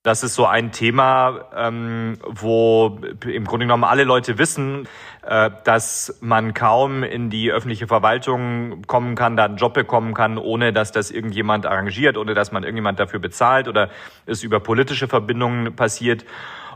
[0.04, 4.86] Das ist so ein Thema, ähm, wo im Grunde genommen alle Leute wissen,
[5.26, 10.36] äh, dass man kaum in die öffentliche Verwaltung kommen kann, da einen Job bekommen kann,
[10.36, 13.88] ohne dass das irgendjemand arrangiert, ohne dass man irgendjemand dafür bezahlt oder
[14.26, 16.26] es über politische Verbindungen passiert.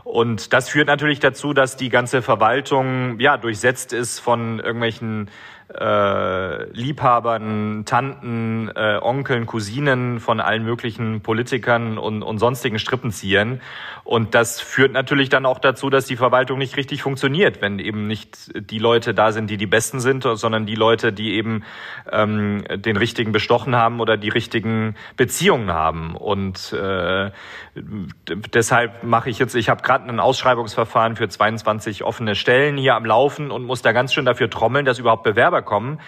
[0.05, 5.29] Und das führt natürlich dazu, dass die ganze Verwaltung ja durchsetzt ist von irgendwelchen
[5.73, 13.61] äh, Liebhabern, Tanten, äh, Onkeln, Cousinen von allen möglichen Politikern und, und sonstigen Strippenziehern.
[14.03, 18.07] Und das führt natürlich dann auch dazu, dass die Verwaltung nicht richtig funktioniert, wenn eben
[18.07, 21.63] nicht die Leute da sind, die die Besten sind, sondern die Leute, die eben
[22.11, 26.15] ähm, den richtigen bestochen haben oder die richtigen Beziehungen haben.
[26.15, 27.29] Und äh,
[27.75, 33.05] deshalb mache ich jetzt, ich habe gerade ein Ausschreibungsverfahren für 22 offene Stellen hier am
[33.05, 35.99] Laufen und muss da ganz schön dafür trommeln, dass überhaupt Bewerber kommen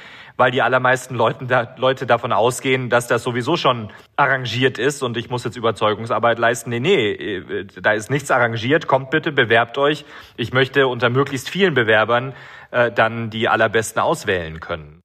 [0.42, 5.16] weil die allermeisten Leute, da, Leute davon ausgehen, dass das sowieso schon arrangiert ist und
[5.16, 6.72] ich muss jetzt Überzeugungsarbeit leisten.
[6.72, 8.88] Nee, nee, äh, da ist nichts arrangiert.
[8.88, 10.04] Kommt bitte, bewerbt euch.
[10.38, 12.34] Ich möchte unter möglichst vielen Bewerbern
[12.72, 15.02] äh, dann die allerbesten auswählen können.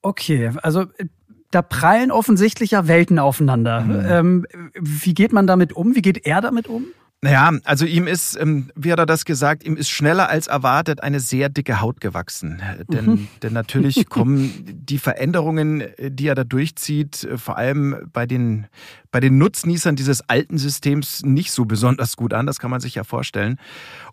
[0.00, 1.06] Okay, also äh,
[1.50, 3.82] da prallen offensichtlich ja Welten aufeinander.
[3.82, 4.06] Mhm.
[4.08, 5.94] Ähm, wie geht man damit um?
[5.94, 6.86] Wie geht er damit um?
[7.22, 11.02] Naja, also ihm ist, ähm, wie hat er das gesagt, ihm ist schneller als erwartet
[11.02, 12.62] eine sehr dicke Haut gewachsen.
[12.90, 13.28] Denn, mhm.
[13.42, 18.68] denn natürlich kommen die Veränderungen, die er da durchzieht, vor allem bei den,
[19.10, 22.46] bei den Nutznießern dieses alten Systems nicht so besonders gut an.
[22.46, 23.58] Das kann man sich ja vorstellen.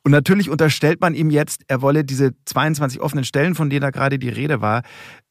[0.03, 3.91] Und natürlich unterstellt man ihm jetzt, er wolle diese 22 offenen Stellen, von denen da
[3.91, 4.81] gerade die Rede war,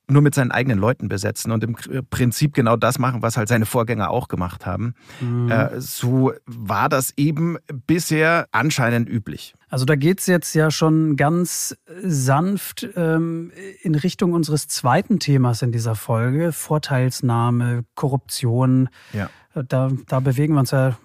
[0.08, 1.76] nur mit seinen eigenen Leuten besetzen und im
[2.10, 4.94] Prinzip genau das machen, was halt seine Vorgänger auch gemacht haben.
[5.20, 5.50] Mhm.
[5.50, 9.54] Äh, so war das eben bisher anscheinend üblich.
[9.68, 13.50] Also da geht's jetzt ja schon ganz sanft ähm,
[13.82, 18.88] in Richtung unseres zweiten Themas in dieser Folge, Vorteilsnahme, Korruption.
[19.12, 19.28] Ja.
[19.54, 20.96] Da, da bewegen wir uns ja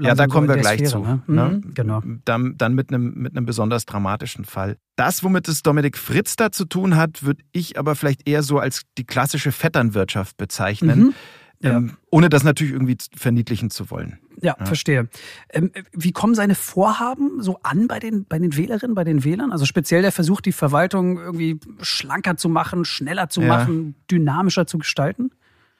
[0.00, 0.98] ja, da kommen wir gleich Sphäre, zu.
[1.00, 1.22] Ne?
[1.26, 1.62] Ne?
[1.64, 2.02] Mhm, genau.
[2.24, 4.76] Dann, dann mit, einem, mit einem besonders dramatischen Fall.
[4.96, 8.58] Das, womit es Dominik Fritz da zu tun hat, würde ich aber vielleicht eher so
[8.58, 10.98] als die klassische Vetternwirtschaft bezeichnen.
[11.00, 11.14] Mhm.
[11.60, 11.78] Ja.
[11.78, 14.18] Ähm, ohne das natürlich irgendwie verniedlichen zu wollen.
[14.42, 14.66] Ja, ja.
[14.66, 15.08] verstehe.
[15.50, 19.52] Ähm, wie kommen seine Vorhaben so an bei den, bei den Wählerinnen, bei den Wählern?
[19.52, 23.48] Also speziell der Versuch, die Verwaltung irgendwie schlanker zu machen, schneller zu ja.
[23.48, 25.30] machen, dynamischer zu gestalten?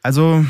[0.03, 0.45] Also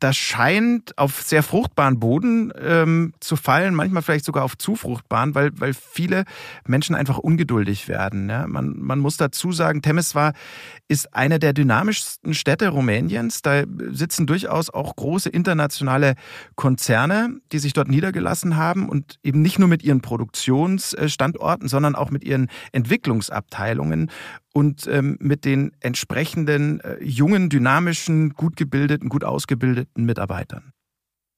[0.00, 5.34] das scheint auf sehr fruchtbaren Boden ähm, zu fallen, manchmal vielleicht sogar auf zu fruchtbaren,
[5.34, 6.24] weil, weil viele
[6.66, 8.28] Menschen einfach ungeduldig werden.
[8.28, 8.46] Ja?
[8.46, 10.32] Man, man muss dazu sagen, Temeswar
[10.88, 13.42] ist eine der dynamischsten Städte Rumäniens.
[13.42, 16.14] Da sitzen durchaus auch große internationale
[16.56, 22.10] Konzerne, die sich dort niedergelassen haben und eben nicht nur mit ihren Produktionsstandorten, sondern auch
[22.10, 24.10] mit ihren Entwicklungsabteilungen
[24.52, 30.72] und ähm, mit den entsprechenden äh, jungen, dynamischen, gut gebildeten, gut ausgebildeten Mitarbeitern.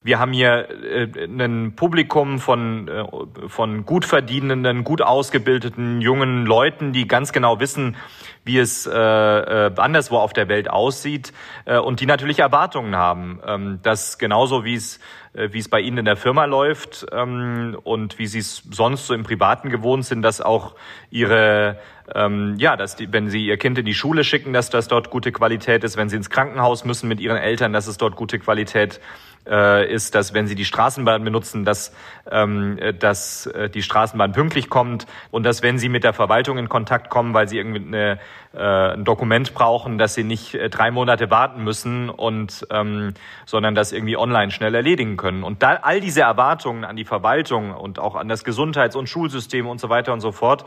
[0.04, 3.04] Wir haben hier äh, ein Publikum von, äh,
[3.46, 7.96] von gut verdienenden, gut ausgebildeten jungen Leuten, die ganz genau wissen,
[8.44, 11.32] wie es äh, äh, anderswo auf der Welt aussieht
[11.66, 14.98] äh, und die natürlich Erwartungen haben, ähm, dass genauso wie es
[15.34, 19.14] wie es bei Ihnen in der Firma läuft ähm, und wie Sie es sonst so
[19.14, 20.74] im Privaten gewohnt sind, dass auch
[21.10, 21.78] Ihre
[22.14, 25.10] ähm, ja, dass die, wenn sie ihr Kind in die Schule schicken, dass das dort
[25.10, 28.38] gute Qualität ist, wenn sie ins Krankenhaus müssen mit ihren Eltern, dass es dort gute
[28.38, 29.00] Qualität
[29.46, 31.92] äh, ist, dass wenn sie die Straßenbahn benutzen, dass,
[32.30, 35.06] ähm, dass äh, die Straßenbahn pünktlich kommt.
[35.30, 38.16] Und dass wenn sie mit der Verwaltung in Kontakt kommen, weil sie irgendwie eine, äh,
[38.58, 43.14] ein Dokument brauchen, dass sie nicht äh, drei Monate warten müssen und ähm,
[43.46, 45.42] sondern das irgendwie online schnell erledigen können.
[45.42, 49.66] Und da all diese Erwartungen an die Verwaltung und auch an das Gesundheits- und Schulsystem
[49.66, 50.64] und so weiter und so fort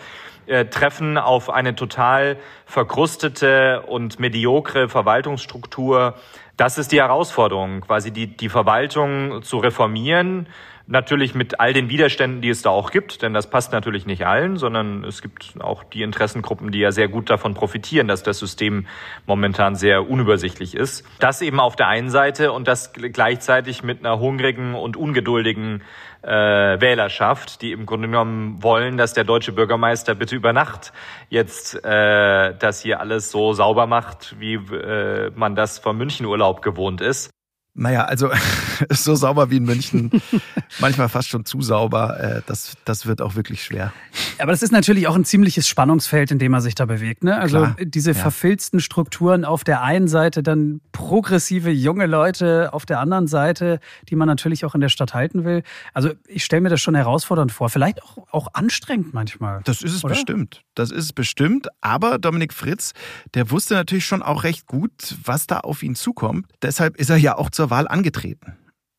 [0.48, 6.16] äh, treffen auf eine total verkrustete und mediokre Verwaltungsstruktur.
[6.58, 10.48] Das ist die Herausforderung, quasi die, die Verwaltung zu reformieren,
[10.88, 14.28] Natürlich mit all den Widerständen, die es da auch gibt, denn das passt natürlich nicht
[14.28, 18.38] allen, sondern es gibt auch die Interessengruppen, die ja sehr gut davon profitieren, dass das
[18.38, 18.86] System
[19.26, 21.04] momentan sehr unübersichtlich ist.
[21.20, 25.82] Das eben auf der einen Seite und das gleichzeitig mit einer hungrigen und ungeduldigen
[26.22, 30.94] äh, Wählerschaft, die im Grunde genommen wollen, dass der deutsche Bürgermeister bitte über Nacht
[31.30, 37.02] jetzt äh, das hier alles so sauber macht, wie äh, man das vom Münchenurlaub gewohnt
[37.02, 37.32] ist.
[37.78, 38.32] Naja, also
[38.90, 40.10] so sauber wie in München,
[40.80, 43.92] manchmal fast schon zu sauber, äh, das, das wird auch wirklich schwer.
[44.40, 47.26] Aber das ist natürlich auch ein ziemliches Spannungsfeld, in dem man sich da bewegt.
[47.26, 47.38] Ne?
[47.38, 48.18] Also Klar, diese ja.
[48.18, 54.16] verfilzten Strukturen auf der einen Seite, dann progressive junge Leute auf der anderen Seite, die
[54.16, 55.62] man natürlich auch in der Stadt halten will.
[55.94, 59.60] Also ich stelle mir das schon herausfordernd vor, vielleicht auch, auch anstrengend manchmal.
[59.66, 60.14] Das ist es oder?
[60.14, 60.64] bestimmt.
[60.76, 61.68] Das ist es bestimmt.
[61.82, 62.94] Aber Dominik Fritz,
[63.34, 66.48] der wusste natürlich schon auch recht gut, was da auf ihn zukommt.
[66.62, 68.58] Deshalb ist er ja auch zur zur Wahl angetreten.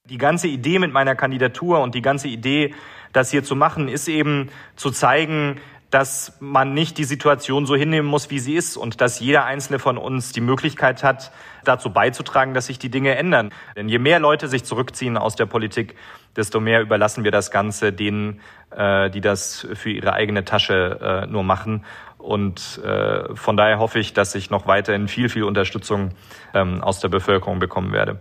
[0.09, 2.75] Die ganze Idee mit meiner Kandidatur und die ganze Idee,
[3.13, 8.09] das hier zu machen, ist eben zu zeigen, dass man nicht die Situation so hinnehmen
[8.09, 11.31] muss, wie sie ist und dass jeder einzelne von uns die Möglichkeit hat,
[11.65, 13.51] dazu beizutragen, dass sich die Dinge ändern.
[13.77, 15.95] Denn je mehr Leute sich zurückziehen aus der Politik,
[16.35, 21.27] desto mehr überlassen wir das Ganze denen, äh, die das für ihre eigene Tasche äh,
[21.29, 21.85] nur machen.
[22.19, 26.11] Und äh, von daher hoffe ich, dass ich noch weiterhin viel, viel Unterstützung
[26.53, 28.21] ähm, aus der Bevölkerung bekommen werde.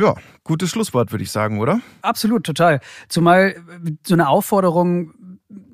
[0.00, 1.80] Ja, gutes Schlusswort, würde ich sagen, oder?
[2.00, 2.80] Absolut, total.
[3.08, 3.56] Zumal
[4.06, 5.12] so eine Aufforderung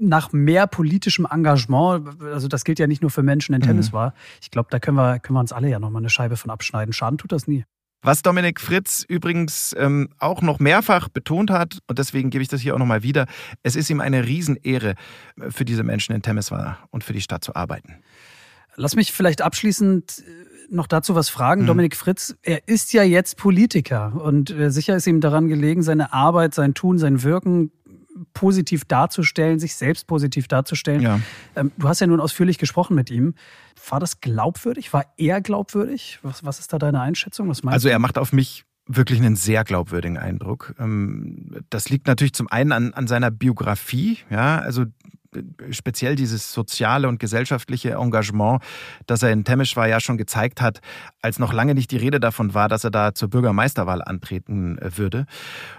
[0.00, 3.96] nach mehr politischem Engagement, also das gilt ja nicht nur für Menschen in Tennis mhm.
[3.96, 4.14] war.
[4.42, 6.92] Ich glaube, da können wir, können wir uns alle ja nochmal eine Scheibe von abschneiden.
[6.92, 7.64] Schaden tut das nie.
[8.02, 12.60] Was Dominik Fritz übrigens ähm, auch noch mehrfach betont hat, und deswegen gebe ich das
[12.60, 13.26] hier auch nochmal wieder,
[13.62, 14.94] es ist ihm eine Riesenehre,
[15.40, 17.96] äh, für diese Menschen in Temeswar und für die Stadt zu arbeiten.
[18.76, 21.62] Lass mich vielleicht abschließend äh, noch dazu was fragen.
[21.62, 21.66] Mhm.
[21.66, 26.12] Dominik Fritz, er ist ja jetzt Politiker und äh, sicher ist ihm daran gelegen, seine
[26.12, 27.70] Arbeit, sein Tun, sein Wirken
[28.32, 31.02] positiv darzustellen, sich selbst positiv darzustellen.
[31.02, 31.20] Ja.
[31.54, 33.34] Ähm, du hast ja nun ausführlich gesprochen mit ihm.
[33.88, 34.92] War das glaubwürdig?
[34.92, 36.18] War er glaubwürdig?
[36.22, 37.48] Was, was ist da deine Einschätzung?
[37.48, 40.74] Was meinst also er macht auf mich wirklich einen sehr glaubwürdigen Eindruck.
[40.78, 44.18] Ähm, das liegt natürlich zum einen an, an seiner Biografie.
[44.30, 44.84] Ja, also
[45.70, 48.62] speziell dieses soziale und gesellschaftliche Engagement,
[49.06, 50.80] das er in Temeschwar ja schon gezeigt hat,
[51.20, 55.26] als noch lange nicht die Rede davon war, dass er da zur Bürgermeisterwahl antreten würde.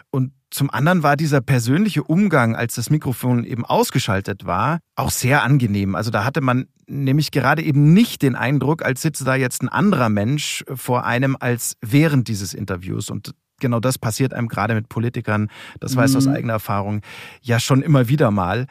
[0.09, 5.43] Und zum anderen war dieser persönliche Umgang, als das Mikrofon eben ausgeschaltet war, auch sehr
[5.43, 5.95] angenehm.
[5.95, 9.69] Also da hatte man nämlich gerade eben nicht den Eindruck, als sitze da jetzt ein
[9.69, 13.09] anderer Mensch vor einem als während dieses Interviews.
[13.09, 16.17] Und genau das passiert einem gerade mit Politikern, das weiß mhm.
[16.17, 17.01] aus eigener Erfahrung,
[17.41, 18.67] ja schon immer wieder mal.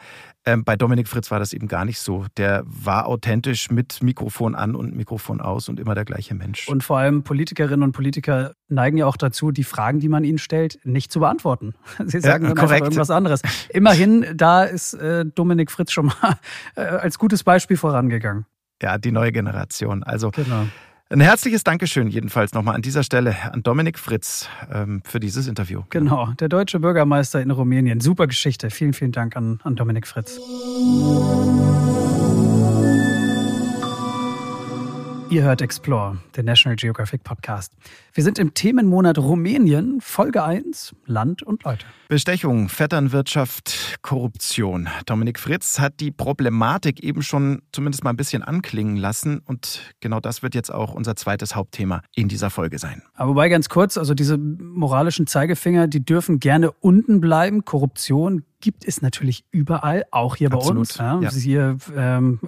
[0.47, 2.25] Ähm, bei Dominik Fritz war das eben gar nicht so.
[2.37, 6.69] Der war authentisch mit Mikrofon an und Mikrofon aus und immer der gleiche Mensch.
[6.69, 10.37] Und vor allem Politikerinnen und Politiker neigen ja auch dazu, die Fragen, die man ihnen
[10.37, 11.73] stellt, nicht zu beantworten.
[12.05, 12.75] Sie sagen ja, dann korrekt.
[12.75, 13.41] einfach irgendwas anderes.
[13.73, 16.39] Immerhin, da ist äh, Dominik Fritz schon mal
[16.75, 18.45] äh, als gutes Beispiel vorangegangen.
[18.81, 20.03] Ja, die neue Generation.
[20.03, 20.67] Also genau.
[21.09, 25.83] Ein herzliches Dankeschön jedenfalls nochmal an dieser Stelle an Dominik Fritz ähm, für dieses Interview.
[25.89, 28.01] Genau, der deutsche Bürgermeister in Rumänien.
[28.01, 28.69] Super Geschichte.
[28.69, 30.37] Vielen, vielen Dank an, an Dominik Fritz.
[35.29, 37.71] Ihr hört Explore, der National Geographic Podcast.
[38.17, 41.85] Wir sind im Themenmonat Rumänien, Folge 1, Land und Leute.
[42.09, 44.89] Bestechung, Vetternwirtschaft, Korruption.
[45.05, 50.19] Dominik Fritz hat die Problematik eben schon zumindest mal ein bisschen anklingen lassen und genau
[50.19, 53.03] das wird jetzt auch unser zweites Hauptthema in dieser Folge sein.
[53.13, 57.65] Aber wobei ganz kurz, also diese moralischen Zeigefinger, die dürfen gerne unten bleiben.
[57.65, 60.97] Korruption gibt es natürlich überall, auch hier bei Absolut, uns.
[60.97, 61.19] Ja.
[61.21, 61.29] Ja.
[61.29, 62.39] Hier ähm,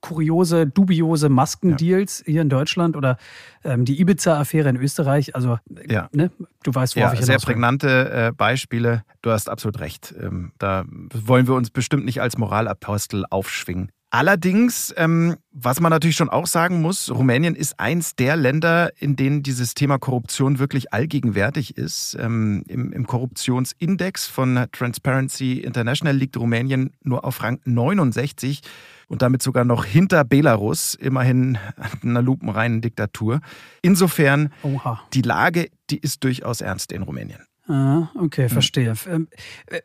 [0.00, 2.32] kuriose, dubiose Maskendeals ja.
[2.32, 3.16] hier in Deutschland oder
[3.62, 5.34] ähm, die Ibiza-Affäre in Österreich.
[5.34, 6.08] Also, ja.
[6.12, 6.30] ne,
[6.62, 9.04] du weißt, worauf ja, ich Sehr prägnante äh, Beispiele.
[9.22, 10.14] Du hast absolut recht.
[10.20, 13.92] Ähm, da wollen wir uns bestimmt nicht als Moralapostel aufschwingen.
[14.12, 19.14] Allerdings, ähm, was man natürlich schon auch sagen muss, Rumänien ist eins der Länder, in
[19.14, 22.16] denen dieses Thema Korruption wirklich allgegenwärtig ist.
[22.18, 28.62] Ähm, im, Im Korruptionsindex von Transparency International liegt Rumänien nur auf Rang 69
[29.10, 31.58] und damit sogar noch hinter Belarus, immerhin
[32.02, 33.40] einer lupenreinen Diktatur.
[33.82, 35.00] Insofern, Oha.
[35.12, 37.40] die Lage, die ist durchaus ernst in Rumänien.
[37.66, 38.94] Ah, okay, verstehe.
[39.06, 39.28] Mhm.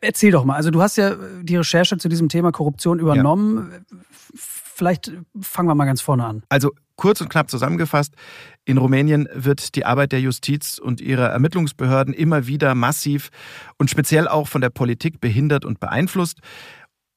[0.00, 0.54] Erzähl doch mal.
[0.54, 3.70] Also du hast ja die Recherche zu diesem Thema Korruption übernommen.
[3.72, 3.98] Ja.
[4.34, 6.42] Vielleicht fangen wir mal ganz vorne an.
[6.48, 8.14] Also kurz und knapp zusammengefasst,
[8.64, 13.30] in Rumänien wird die Arbeit der Justiz und ihrer Ermittlungsbehörden immer wieder massiv
[13.78, 16.40] und speziell auch von der Politik behindert und beeinflusst.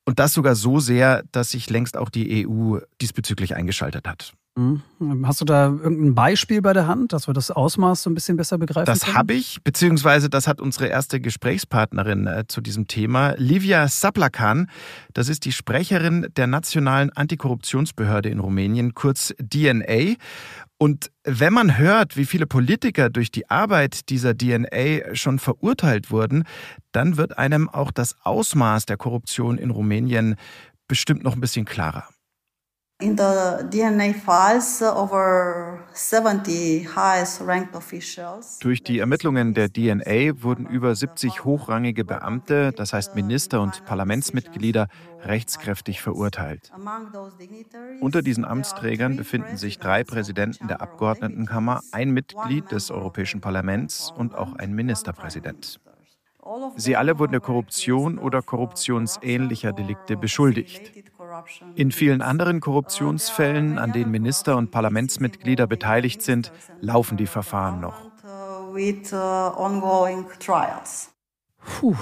[0.06, 4.34] Und das sogar so sehr, dass sich längst auch die EU diesbezüglich eingeschaltet hat.
[4.60, 5.26] Mhm.
[5.26, 8.36] Hast du da irgendein Beispiel bei der Hand, dass wir das Ausmaß so ein bisschen
[8.36, 13.36] besser begreifen Das habe ich, beziehungsweise das hat unsere erste Gesprächspartnerin äh, zu diesem Thema,
[13.38, 14.69] Livia Saplakan.
[15.13, 20.15] Das ist die Sprecherin der Nationalen Antikorruptionsbehörde in Rumänien, kurz DNA.
[20.78, 26.43] Und wenn man hört, wie viele Politiker durch die Arbeit dieser DNA schon verurteilt wurden,
[26.91, 30.36] dann wird einem auch das Ausmaß der Korruption in Rumänien
[30.88, 32.10] bestimmt noch ein bisschen klarer.
[33.02, 38.60] In the DNA files, over 70 highest ranked officials.
[38.60, 44.90] Durch die Ermittlungen der DNA wurden über 70 hochrangige Beamte, das heißt Minister und Parlamentsmitglieder,
[45.22, 46.74] rechtskräftig verurteilt.
[48.02, 54.36] Unter diesen Amtsträgern befinden sich drei Präsidenten der Abgeordnetenkammer, ein Mitglied des Europäischen Parlaments und
[54.36, 55.80] auch ein Ministerpräsident.
[56.76, 61.09] Sie alle wurden der Korruption oder korruptionsähnlicher Delikte beschuldigt.
[61.76, 68.10] In vielen anderen Korruptionsfällen, an denen Minister und Parlamentsmitglieder beteiligt sind, laufen die Verfahren noch.
[71.65, 71.96] Puh,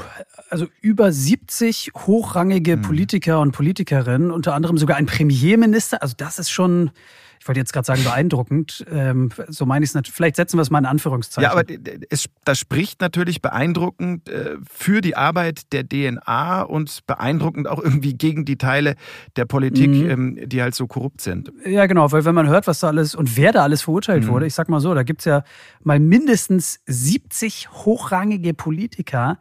[0.50, 2.82] also über 70 hochrangige hm.
[2.84, 6.02] Politiker und Politikerinnen, unter anderem sogar ein Premierminister.
[6.02, 6.92] Also das ist schon,
[7.40, 10.10] ich wollte jetzt gerade sagen beeindruckend, ähm, so meine ich es nicht.
[10.10, 11.44] Vielleicht setzen wir es mal in Anführungszeichen.
[11.44, 11.64] Ja, aber
[12.10, 18.14] es, das spricht natürlich beeindruckend äh, für die Arbeit der DNA und beeindruckend auch irgendwie
[18.14, 18.96] gegen die Teile
[19.36, 20.10] der Politik, mhm.
[20.10, 21.52] ähm, die halt so korrupt sind.
[21.66, 24.30] Ja, genau, weil wenn man hört, was da alles und wer da alles verurteilt mhm.
[24.30, 25.44] wurde, ich sag mal so, da gibt es ja
[25.84, 29.40] mal mindestens 70 hochrangige Politiker,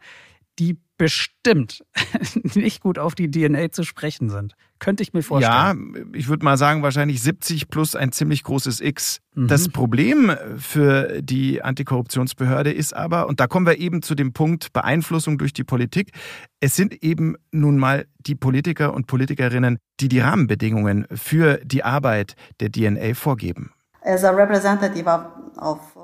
[0.59, 1.83] die bestimmt
[2.55, 4.53] nicht gut auf die DNA zu sprechen sind.
[4.79, 5.95] Könnte ich mir vorstellen.
[5.95, 9.19] Ja, ich würde mal sagen, wahrscheinlich 70 plus ein ziemlich großes X.
[9.33, 9.47] Mhm.
[9.47, 14.73] Das Problem für die Antikorruptionsbehörde ist aber, und da kommen wir eben zu dem Punkt
[14.73, 16.11] Beeinflussung durch die Politik,
[16.59, 22.35] es sind eben nun mal die Politiker und Politikerinnen, die die Rahmenbedingungen für die Arbeit
[22.59, 23.71] der DNA vorgeben.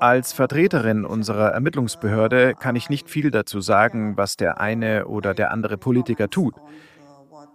[0.00, 5.50] Als Vertreterin unserer Ermittlungsbehörde kann ich nicht viel dazu sagen, was der eine oder der
[5.50, 6.54] andere Politiker tut.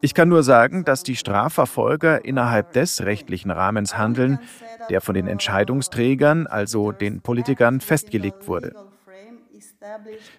[0.02, 4.40] Ich kann nur sagen, dass die Strafverfolger innerhalb des rechtlichen Rahmens handeln,
[4.90, 8.74] der von den Entscheidungsträgern, also den Politikern, festgelegt wurde.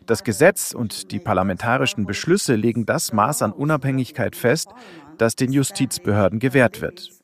[0.06, 4.70] Das Gesetz und die parlamentarischen Beschlüsse legen das Maß an Unabhängigkeit fest,
[5.18, 7.19] das den Justizbehörden gewährt wird.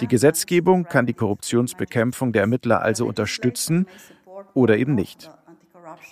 [0.00, 3.86] Die Gesetzgebung kann die Korruptionsbekämpfung der Ermittler also unterstützen
[4.54, 5.30] oder eben nicht.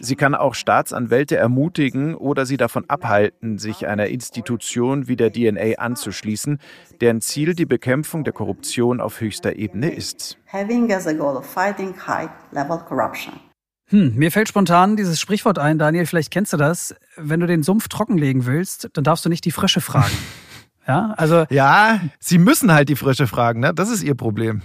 [0.01, 5.79] Sie kann auch Staatsanwälte ermutigen oder sie davon abhalten, sich einer Institution wie der DNA
[5.79, 6.59] anzuschließen,
[7.01, 10.39] deren Ziel die Bekämpfung der Korruption auf höchster Ebene ist.
[13.91, 16.95] Hm, mir fällt spontan dieses Sprichwort ein, Daniel, vielleicht kennst du das.
[17.17, 20.13] Wenn du den Sumpf trockenlegen willst, dann darfst du nicht die Frische fragen.
[20.87, 21.47] Ja, also.
[21.51, 23.73] Ja, sie müssen halt die Frische fragen, ne?
[23.75, 24.63] Das ist ihr Problem.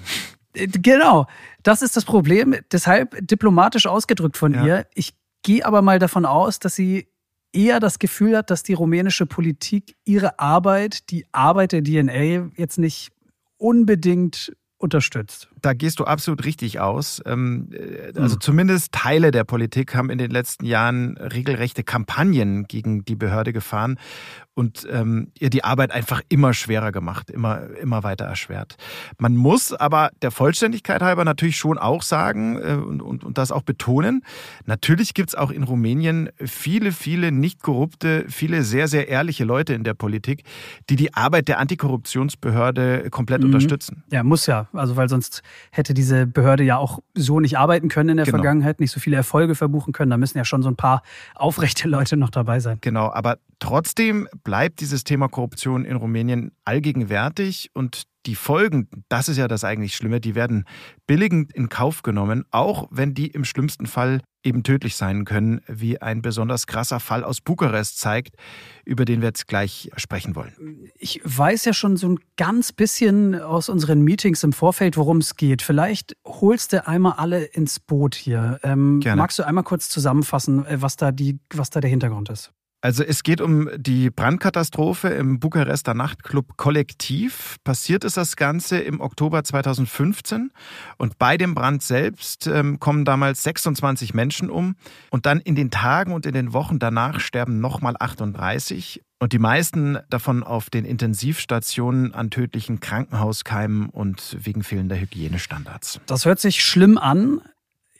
[0.53, 1.27] Äh, genau,
[1.63, 2.55] das ist das Problem.
[2.71, 4.65] Deshalb diplomatisch ausgedrückt von ja.
[4.65, 4.87] ihr.
[4.93, 5.13] Ich
[5.43, 7.07] gehe aber mal davon aus, dass sie
[7.53, 12.77] eher das Gefühl hat, dass die rumänische Politik ihre Arbeit, die Arbeit der DNA jetzt
[12.77, 13.11] nicht
[13.57, 15.49] unbedingt unterstützt.
[15.61, 17.21] Da gehst du absolut richtig aus.
[17.25, 18.41] Ähm, äh, also mhm.
[18.41, 23.97] zumindest Teile der Politik haben in den letzten Jahren regelrechte Kampagnen gegen die Behörde gefahren
[24.59, 28.75] und ähm, ihr die Arbeit einfach immer schwerer gemacht, immer, immer weiter erschwert.
[29.17, 33.53] Man muss aber der Vollständigkeit halber natürlich schon auch sagen äh, und, und, und das
[33.53, 34.21] auch betonen,
[34.65, 39.73] natürlich gibt es auch in Rumänien viele, viele nicht korrupte, viele sehr, sehr ehrliche Leute
[39.73, 40.43] in der Politik,
[40.89, 43.47] die die Arbeit der Antikorruptionsbehörde komplett mhm.
[43.47, 44.03] unterstützen.
[44.11, 44.67] Ja, muss ja.
[44.73, 45.41] Also weil sonst
[45.71, 48.37] hätte diese Behörde ja auch so nicht arbeiten können in der genau.
[48.37, 50.11] Vergangenheit, nicht so viele Erfolge verbuchen können.
[50.11, 51.01] Da müssen ja schon so ein paar
[51.35, 52.77] aufrechte Leute noch dabei sein.
[52.81, 59.37] Genau, aber trotzdem bleibt dieses Thema Korruption in Rumänien allgegenwärtig und die Folgen, das ist
[59.37, 60.65] ja das eigentlich Schlimme, die werden
[61.07, 66.01] billigend in Kauf genommen, auch wenn die im schlimmsten Fall eben tödlich sein können, wie
[66.01, 68.35] ein besonders krasser Fall aus Bukarest zeigt,
[68.85, 70.53] über den wir jetzt gleich sprechen wollen.
[70.97, 75.35] Ich weiß ja schon so ein ganz bisschen aus unseren Meetings im Vorfeld, worum es
[75.35, 75.61] geht.
[75.61, 78.59] Vielleicht holst du einmal alle ins Boot hier.
[78.63, 82.53] Ähm, magst du einmal kurz zusammenfassen, äh, was da, die, was da der Hintergrund ist?
[82.81, 87.57] Also es geht um die Brandkatastrophe im Bukarester Nachtclub Kollektiv.
[87.65, 90.51] Passiert ist das Ganze im Oktober 2015
[90.97, 94.75] und bei dem Brand selbst ähm, kommen damals 26 Menschen um
[95.09, 99.39] und dann in den Tagen und in den Wochen danach sterben nochmal 38 und die
[99.39, 105.99] meisten davon auf den Intensivstationen an tödlichen Krankenhauskeimen und wegen fehlender Hygienestandards.
[106.05, 107.41] Das hört sich schlimm an.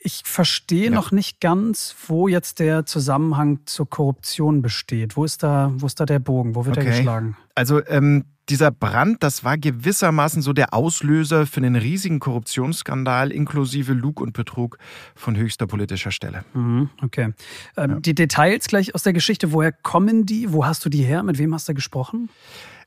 [0.02, 0.90] Ich verstehe ja.
[0.90, 5.14] noch nicht ganz, wo jetzt der Zusammenhang zur Korruption besteht.
[5.14, 6.54] Wo ist da, wo ist da der Bogen?
[6.54, 6.86] Wo wird okay.
[6.86, 7.36] er geschlagen?
[7.54, 13.92] Also ähm, dieser Brand, das war gewissermaßen so der Auslöser für einen riesigen Korruptionsskandal inklusive
[13.92, 14.78] Lug und Betrug
[15.14, 16.44] von höchster politischer Stelle.
[16.54, 17.34] Mhm, okay.
[17.76, 18.00] Ähm, ja.
[18.00, 20.52] Die Details gleich aus der Geschichte, woher kommen die?
[20.52, 21.22] Wo hast du die her?
[21.22, 22.30] Mit wem hast du gesprochen?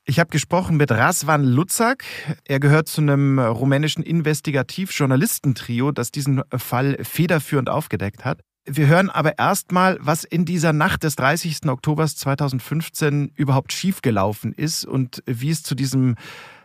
[0.05, 2.03] Ich habe gesprochen mit Rasvan Lutzak.
[2.45, 8.41] Er gehört zu einem rumänischen Investigativ-Journalistentrio, das diesen Fall federführend aufgedeckt hat.
[8.65, 11.67] Wir hören aber erstmal, was in dieser Nacht des 30.
[11.67, 16.15] Oktobers 2015 überhaupt schiefgelaufen ist und wie es zu diesem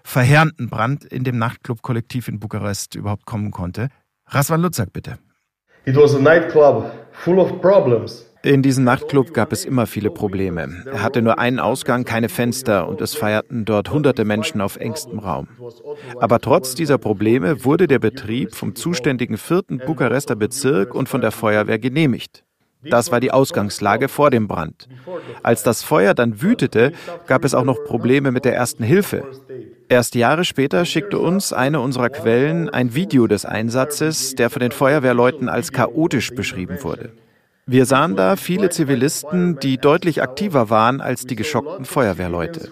[0.02, 3.88] verheerenden Brand in dem Nachtclub-Kollektiv in Bukarest überhaupt kommen konnte.
[4.26, 5.18] Rasvan Lutzak, bitte.
[5.86, 8.27] It was a nightclub full of problems.
[8.42, 10.84] In diesem Nachtclub gab es immer viele Probleme.
[10.86, 15.18] Er hatte nur einen Ausgang, keine Fenster und es feierten dort hunderte Menschen auf engstem
[15.18, 15.48] Raum.
[16.20, 21.32] Aber trotz dieser Probleme wurde der Betrieb vom zuständigen vierten Bukarester Bezirk und von der
[21.32, 22.44] Feuerwehr genehmigt.
[22.84, 24.88] Das war die Ausgangslage vor dem Brand.
[25.42, 26.92] Als das Feuer dann wütete,
[27.26, 29.24] gab es auch noch Probleme mit der ersten Hilfe.
[29.88, 34.70] Erst Jahre später schickte uns eine unserer Quellen ein Video des Einsatzes, der von den
[34.70, 37.12] Feuerwehrleuten als chaotisch beschrieben wurde.
[37.70, 42.70] Wir sahen da viele Zivilisten, die deutlich aktiver waren als die geschockten Feuerwehrleute.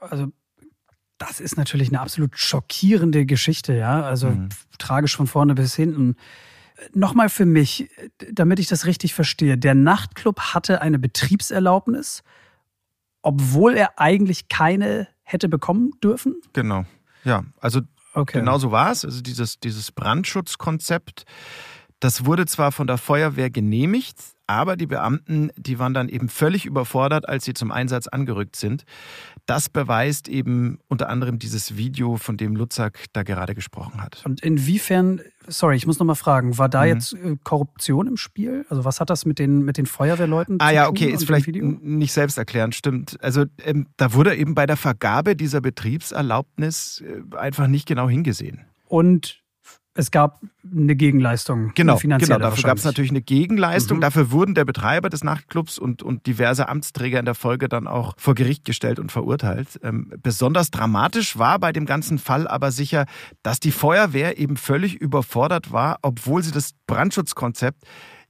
[0.00, 0.32] Also
[1.18, 4.02] das ist natürlich eine absolut schockierende Geschichte, ja.
[4.02, 4.48] Also mhm.
[4.78, 6.16] tragisch von vorne bis hinten.
[6.92, 7.88] Nochmal für mich,
[8.32, 9.56] damit ich das richtig verstehe.
[9.56, 12.24] Der Nachtclub hatte eine Betriebserlaubnis,
[13.22, 16.40] obwohl er eigentlich keine hätte bekommen dürfen?
[16.52, 16.84] Genau.
[17.22, 17.80] Ja, also
[18.14, 18.40] okay.
[18.40, 19.04] genau so war es.
[19.04, 21.24] Also dieses, dieses Brandschutzkonzept,
[22.04, 26.66] das wurde zwar von der Feuerwehr genehmigt, aber die Beamten, die waren dann eben völlig
[26.66, 28.84] überfordert, als sie zum Einsatz angerückt sind.
[29.46, 34.20] Das beweist eben unter anderem dieses Video, von dem Lutzak da gerade gesprochen hat.
[34.26, 36.88] Und inwiefern, sorry, ich muss nochmal fragen, war da mhm.
[36.88, 38.66] jetzt äh, Korruption im Spiel?
[38.68, 40.68] Also was hat das mit den, mit den Feuerwehrleuten ah, zu tun?
[40.68, 43.16] Ah ja, okay, ist vielleicht nicht selbsterklärend, stimmt.
[43.22, 48.66] Also ähm, da wurde eben bei der Vergabe dieser Betriebserlaubnis äh, einfach nicht genau hingesehen.
[48.88, 49.43] Und
[49.96, 51.72] es gab eine Gegenleistung.
[51.74, 53.98] Genau, eine genau dafür gab es natürlich eine Gegenleistung.
[53.98, 54.02] Mhm.
[54.02, 58.14] Dafür wurden der Betreiber des Nachtclubs und, und diverse Amtsträger in der Folge dann auch
[58.16, 59.78] vor Gericht gestellt und verurteilt.
[59.84, 63.06] Ähm, besonders dramatisch war bei dem ganzen Fall aber sicher,
[63.44, 67.84] dass die Feuerwehr eben völlig überfordert war, obwohl sie das Brandschutzkonzept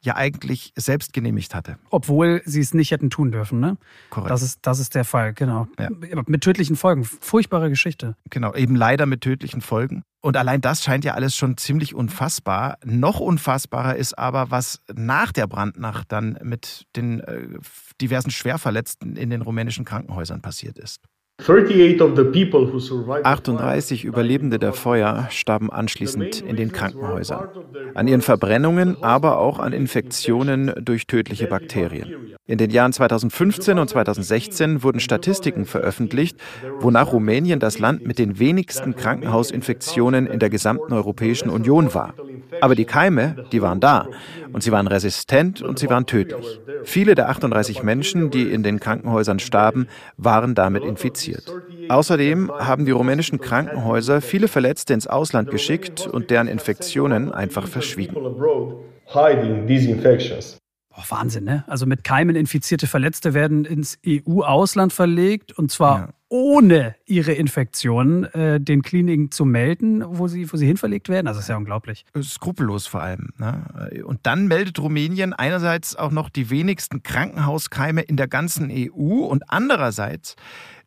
[0.05, 1.79] ja eigentlich selbst genehmigt hatte.
[1.91, 3.77] Obwohl sie es nicht hätten tun dürfen, ne?
[4.11, 4.31] Korrekt.
[4.31, 5.67] Das ist, das ist der Fall, genau.
[5.79, 5.89] Ja.
[6.27, 7.05] Mit tödlichen Folgen.
[7.05, 8.17] Furchtbare Geschichte.
[8.31, 10.05] Genau, eben leider mit tödlichen Folgen.
[10.21, 12.79] Und allein das scheint ja alles schon ziemlich unfassbar.
[12.85, 17.49] Noch unfassbarer ist aber, was nach der Brandnacht dann mit den äh,
[18.01, 21.01] diversen Schwerverletzten in den rumänischen Krankenhäusern passiert ist.
[23.25, 27.49] 38 Überlebende der Feuer starben anschließend in den Krankenhäusern.
[27.95, 32.37] An ihren Verbrennungen, aber auch an Infektionen durch tödliche Bakterien.
[32.47, 36.37] In den Jahren 2015 und 2016 wurden Statistiken veröffentlicht,
[36.79, 42.15] wonach Rumänien das Land mit den wenigsten Krankenhausinfektionen in der gesamten Europäischen Union war.
[42.65, 44.09] Aber die Keime, die waren da.
[44.55, 46.59] Und sie waren resistent und sie waren tödlich.
[46.85, 49.87] Viele der 38 Menschen, die in den Krankenhäusern starben,
[50.17, 51.53] waren damit infiziert.
[51.91, 58.15] Außerdem haben die rumänischen Krankenhäuser viele Verletzte ins Ausland geschickt und deren Infektionen einfach verschwiegen.
[60.89, 61.65] Boah, Wahnsinn, ne?
[61.67, 66.09] Also mit Keimen infizierte Verletzte werden ins EU-Ausland verlegt und zwar ja.
[66.35, 71.29] Ohne ihre Infektionen äh, den Kliniken zu melden, wo sie, wo sie hinverlegt werden.
[71.29, 72.05] Also das ist ja unglaublich.
[72.21, 73.29] Skrupellos vor allem.
[73.39, 74.03] Ne?
[74.05, 79.45] Und dann meldet Rumänien einerseits auch noch die wenigsten Krankenhauskeime in der ganzen EU und
[79.47, 80.35] andererseits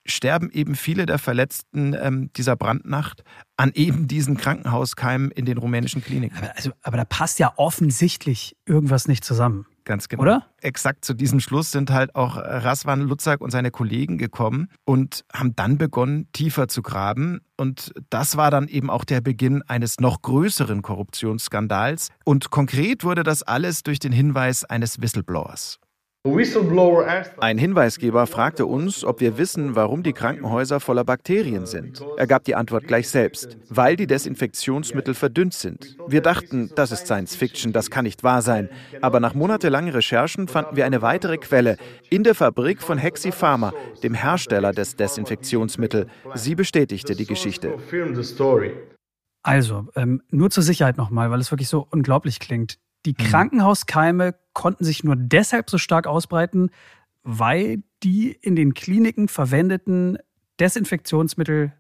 [0.04, 3.24] sterben eben viele der Verletzten ähm, dieser Brandnacht
[3.56, 6.40] an eben diesen Krankenhauskeimen in den rumänischen Kliniken.
[6.40, 9.66] Aber, also, aber da passt ja offensichtlich irgendwas nicht zusammen.
[9.88, 10.22] Ganz genau.
[10.22, 10.46] Oder?
[10.62, 15.56] Exakt zu diesem Schluss sind halt auch Raswan Lutzak und seine Kollegen gekommen und haben
[15.56, 17.40] dann begonnen, tiefer zu graben.
[17.56, 22.10] Und das war dann eben auch der Beginn eines noch größeren Korruptionsskandals.
[22.26, 25.80] Und konkret wurde das alles durch den Hinweis eines Whistleblowers.
[27.40, 32.04] Ein Hinweisgeber fragte uns, ob wir wissen, warum die Krankenhäuser voller Bakterien sind.
[32.18, 35.98] Er gab die Antwort gleich selbst, weil die Desinfektionsmittel verdünnt sind.
[36.08, 38.70] Wir dachten, das ist Science Fiction, das kann nicht wahr sein.
[39.02, 41.78] Aber nach monatelangen Recherchen fanden wir eine weitere Quelle
[42.10, 43.74] in der Fabrik von Hexi Pharma,
[44.04, 46.08] dem Hersteller des Desinfektionsmittels.
[46.36, 47.78] Sie bestätigte die Geschichte.
[49.44, 52.78] Also, ähm, nur zur Sicherheit nochmal, weil es wirklich so unglaublich klingt.
[53.06, 53.24] Die mhm.
[53.30, 56.72] Krankenhauskeime konnten sich nur deshalb so stark ausbreiten,
[57.22, 60.18] weil die in den Kliniken verwendeten
[60.60, 61.74] Desinfektionsmittel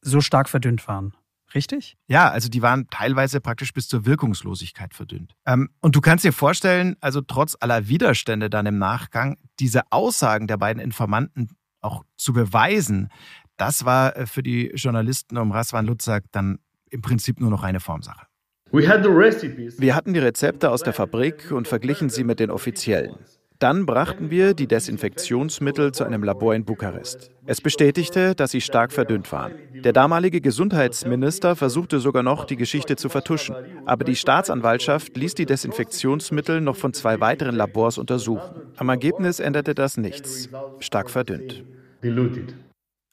[0.00, 1.14] so stark verdünnt waren.
[1.54, 1.96] Richtig?
[2.08, 5.36] Ja, also die waren teilweise praktisch bis zur Wirkungslosigkeit verdünnt.
[5.46, 10.48] Ähm, und du kannst dir vorstellen, also trotz aller Widerstände dann im Nachgang, diese Aussagen
[10.48, 11.50] der beiden Informanten
[11.80, 13.10] auch zu beweisen,
[13.56, 16.58] das war äh, für die Journalisten um Raswan Lutzak dann
[16.90, 18.27] im Prinzip nur noch eine Formsache.
[18.70, 23.14] Wir hatten die Rezepte aus der Fabrik und verglichen sie mit den offiziellen.
[23.58, 27.32] Dann brachten wir die Desinfektionsmittel zu einem Labor in Bukarest.
[27.44, 29.52] Es bestätigte, dass sie stark verdünnt waren.
[29.82, 33.56] Der damalige Gesundheitsminister versuchte sogar noch, die Geschichte zu vertuschen.
[33.84, 38.62] Aber die Staatsanwaltschaft ließ die Desinfektionsmittel noch von zwei weiteren Labors untersuchen.
[38.76, 40.48] Am Ergebnis änderte das nichts.
[40.78, 41.64] Stark verdünnt.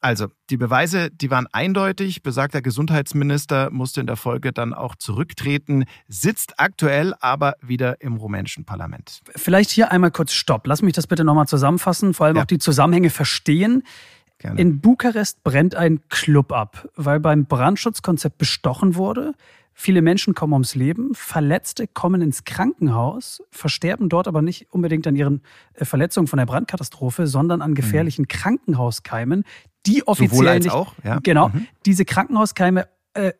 [0.05, 2.21] Also, die Beweise, die waren eindeutig.
[2.21, 8.65] Besagter Gesundheitsminister musste in der Folge dann auch zurücktreten, sitzt aktuell aber wieder im rumänischen
[8.65, 9.21] Parlament.
[9.35, 10.67] Vielleicht hier einmal kurz Stopp.
[10.67, 12.43] Lass mich das bitte nochmal zusammenfassen, vor allem ja.
[12.43, 13.81] auch die Zusammenhänge verstehen.
[14.37, 14.61] Gerne.
[14.61, 19.33] In Bukarest brennt ein Club ab, weil beim Brandschutzkonzept bestochen wurde.
[19.77, 25.17] Viele Menschen kommen ums Leben, Verletzte kommen ins Krankenhaus, versterben dort aber nicht unbedingt an
[25.17, 25.41] ihren
[25.73, 28.29] äh, Verletzungen von der Brandkatastrophe, sondern an gefährlichen mhm.
[28.29, 29.43] Krankenhauskeimen,
[29.85, 31.19] die offiziell nicht, auch, ja.
[31.21, 31.67] Genau, mhm.
[31.85, 33.33] diese Krankenhauskeime äh,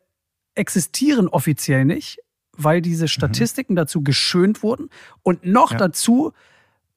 [0.55, 2.19] existieren offiziell nicht,
[2.51, 3.77] weil diese Statistiken mhm.
[3.77, 4.89] dazu geschönt wurden.
[5.23, 5.77] Und noch ja.
[5.77, 6.33] dazu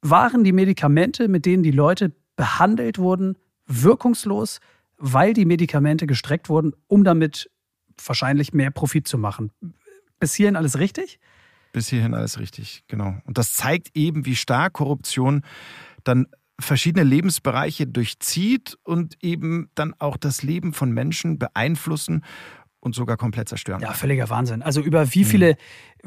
[0.03, 3.36] waren die Medikamente, mit denen die Leute behandelt wurden,
[3.68, 4.59] wirkungslos,
[4.97, 7.49] weil die Medikamente gestreckt wurden, um damit
[8.05, 9.51] wahrscheinlich mehr Profit zu machen.
[10.20, 11.18] Bis hierhin alles richtig?
[11.72, 13.16] Bis hierhin alles richtig, genau.
[13.24, 15.42] Und das zeigt eben, wie stark Korruption
[16.05, 16.26] dann
[16.61, 22.24] verschiedene Lebensbereiche durchzieht und eben dann auch das Leben von Menschen beeinflussen
[22.80, 23.80] und sogar komplett zerstören.
[23.80, 24.62] Ja, völliger Wahnsinn.
[24.62, 25.57] Also über wie viele, mhm.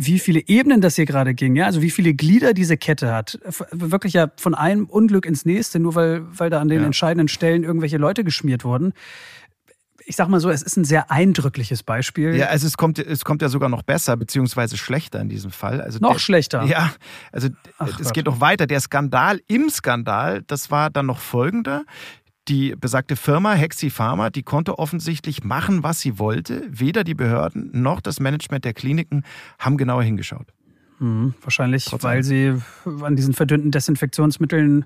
[0.05, 3.39] wie viele Ebenen das hier gerade ging, ja, also wie viele Glieder diese Kette hat.
[3.71, 6.85] Wirklich ja von einem Unglück ins nächste, nur weil, weil da an den ja.
[6.85, 8.93] entscheidenden Stellen irgendwelche Leute geschmiert wurden
[10.05, 12.35] ich sag mal so, es ist ein sehr eindrückliches Beispiel.
[12.35, 15.81] Ja, also es kommt, es kommt ja sogar noch besser, beziehungsweise schlechter in diesem Fall.
[15.81, 16.63] Also noch der, schlechter.
[16.63, 16.91] Ja,
[17.31, 18.13] also Ach es Gott.
[18.13, 18.67] geht noch weiter.
[18.67, 21.83] Der Skandal im Skandal, das war dann noch folgender.
[22.47, 26.63] Die besagte Firma Hexi Pharma, die konnte offensichtlich machen, was sie wollte.
[26.69, 29.23] Weder die Behörden noch das Management der Kliniken
[29.59, 30.47] haben genauer hingeschaut.
[30.99, 32.09] Mhm, wahrscheinlich, Trotzdem.
[32.09, 32.55] weil sie
[33.03, 34.85] an diesen verdünnten Desinfektionsmitteln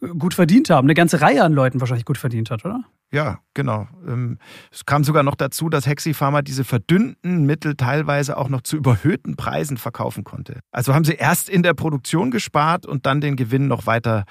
[0.00, 0.86] gut verdient haben.
[0.86, 2.84] Eine ganze Reihe an Leuten wahrscheinlich gut verdient hat, oder?
[3.12, 3.88] Ja, genau.
[4.06, 4.38] Ähm,
[4.70, 8.76] es kam sogar noch dazu, dass Hexi Pharma diese verdünnten Mittel teilweise auch noch zu
[8.76, 10.60] überhöhten Preisen verkaufen konnte.
[10.70, 14.24] Also haben sie erst in der Produktion gespart und dann den Gewinn noch weiter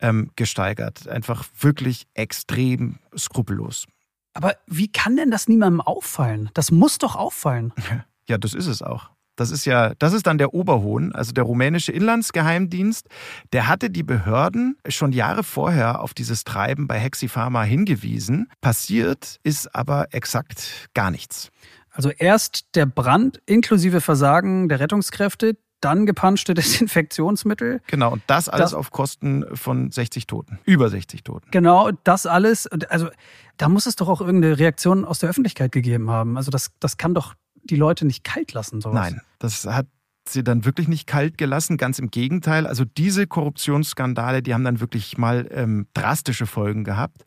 [0.00, 1.08] ähm, gesteigert.
[1.08, 3.86] Einfach wirklich extrem skrupellos.
[4.32, 6.50] Aber wie kann denn das niemandem auffallen?
[6.54, 7.72] Das muss doch auffallen.
[8.28, 9.10] Ja, das ist es auch.
[9.36, 13.08] Das ist ja, das ist dann der Oberhohn, also der rumänische Inlandsgeheimdienst.
[13.52, 18.50] Der hatte die Behörden schon Jahre vorher auf dieses Treiben bei Hexipharma hingewiesen.
[18.60, 21.50] Passiert ist aber exakt gar nichts.
[21.90, 27.80] Also erst der Brand inklusive Versagen der Rettungskräfte, dann gepanschte Desinfektionsmittel.
[27.86, 30.58] Genau, und das alles das, auf Kosten von 60 Toten.
[30.64, 31.48] Über 60 Toten.
[31.50, 32.66] Genau, das alles.
[32.66, 33.08] Also
[33.56, 36.36] da muss es doch auch irgendeine Reaktion aus der Öffentlichkeit gegeben haben.
[36.36, 37.34] Also das, das kann doch
[37.70, 38.94] die Leute nicht kalt lassen, sowas.
[38.94, 39.86] Nein, das hat
[40.28, 41.76] sie dann wirklich nicht kalt gelassen.
[41.76, 42.66] Ganz im Gegenteil.
[42.66, 47.24] Also diese Korruptionsskandale, die haben dann wirklich mal ähm, drastische Folgen gehabt.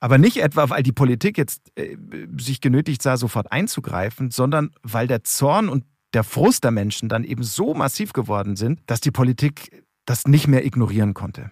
[0.00, 1.96] Aber nicht etwa, weil die Politik jetzt äh,
[2.38, 5.84] sich genötigt sah, sofort einzugreifen, sondern weil der Zorn und
[6.14, 10.46] der Frust der Menschen dann eben so massiv geworden sind, dass die Politik das nicht
[10.46, 11.50] mehr ignorieren konnte.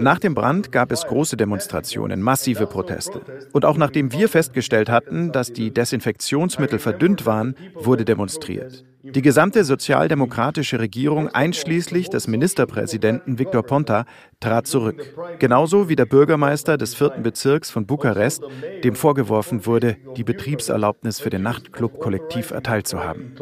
[0.00, 3.20] Nach dem Brand gab es große Demonstrationen, massive Proteste.
[3.52, 8.84] Und auch nachdem wir festgestellt hatten, dass die Desinfektionsmittel verdünnt waren, wurde demonstriert.
[9.02, 14.04] Die gesamte sozialdemokratische Regierung, einschließlich des Ministerpräsidenten Victor Ponta,
[14.40, 15.14] trat zurück.
[15.38, 18.42] Genauso wie der Bürgermeister des vierten Bezirks von Bukarest,
[18.82, 23.34] dem vorgeworfen wurde, die Betriebserlaubnis für den Nachtclub kollektiv erteilt zu haben.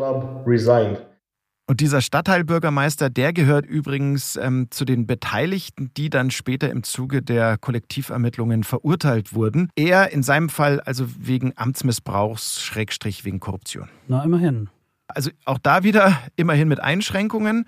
[1.69, 7.23] Und dieser Stadtteilbürgermeister, der gehört übrigens ähm, zu den Beteiligten, die dann später im Zuge
[7.23, 9.69] der Kollektivermittlungen verurteilt wurden.
[9.75, 13.89] Er in seinem Fall also wegen Amtsmissbrauchs, Schrägstrich wegen Korruption.
[14.07, 14.71] Na, immerhin.
[15.09, 17.67] Also auch da wieder immerhin mit Einschränkungen.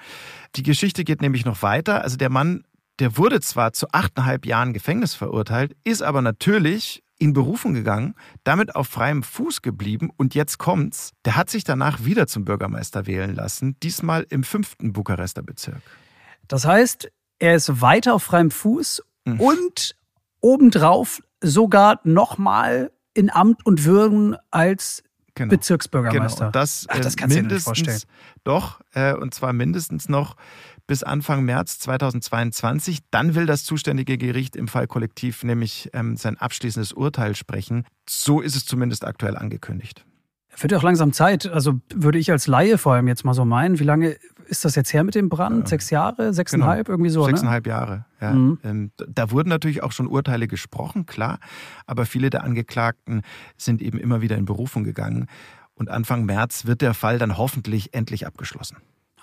[0.55, 2.03] Die Geschichte geht nämlich noch weiter.
[2.03, 2.65] Also der Mann,
[3.01, 8.15] der wurde zwar zu achteinhalb Jahren Gefängnis verurteilt, ist aber natürlich in Berufung gegangen,
[8.45, 11.13] damit auf freiem Fuß geblieben und jetzt kommt's.
[11.25, 15.83] Der hat sich danach wieder zum Bürgermeister wählen lassen, diesmal im fünften Bukarester Bezirk.
[16.47, 19.41] Das heißt, er ist weiter auf freiem Fuß mhm.
[19.41, 19.97] und
[20.41, 25.03] obendrauf sogar nochmal in Amt und Würden als
[25.35, 25.51] genau.
[25.51, 26.39] Bezirksbürgermeister.
[26.39, 26.51] Genau.
[26.51, 28.01] Das, Ach, das äh, kannst du dir nicht vorstellen.
[28.45, 30.37] Doch, äh, und zwar mindestens noch
[30.89, 32.99] bis Anfang März 2022.
[33.13, 37.85] Dann will das zuständige Gericht im Fall Kollektiv nämlich ähm, sein abschließendes Urteil sprechen.
[38.09, 40.05] So ist es zumindest aktuell angekündigt.
[40.61, 41.47] Wird ja auch langsam Zeit.
[41.47, 43.79] Also würde ich als Laie vor allem jetzt mal so meinen.
[43.79, 44.17] Wie lange
[44.47, 45.61] ist das jetzt her mit dem Brand?
[45.61, 45.67] Ja.
[45.67, 46.33] Sechs Jahre?
[46.33, 46.87] Sechseinhalb?
[46.87, 46.95] Genau.
[46.95, 47.27] Irgendwie so, ne?
[47.27, 47.71] Sechseinhalb ne?
[47.71, 48.33] Jahre, ja.
[48.33, 48.59] Mhm.
[48.65, 51.39] Ähm, da wurden natürlich auch schon Urteile gesprochen, klar.
[51.87, 53.23] Aber viele der Angeklagten
[53.57, 55.27] sind eben immer wieder in Berufung gegangen.
[55.75, 58.79] Und Anfang März wird der Fall dann hoffentlich endlich abgeschlossen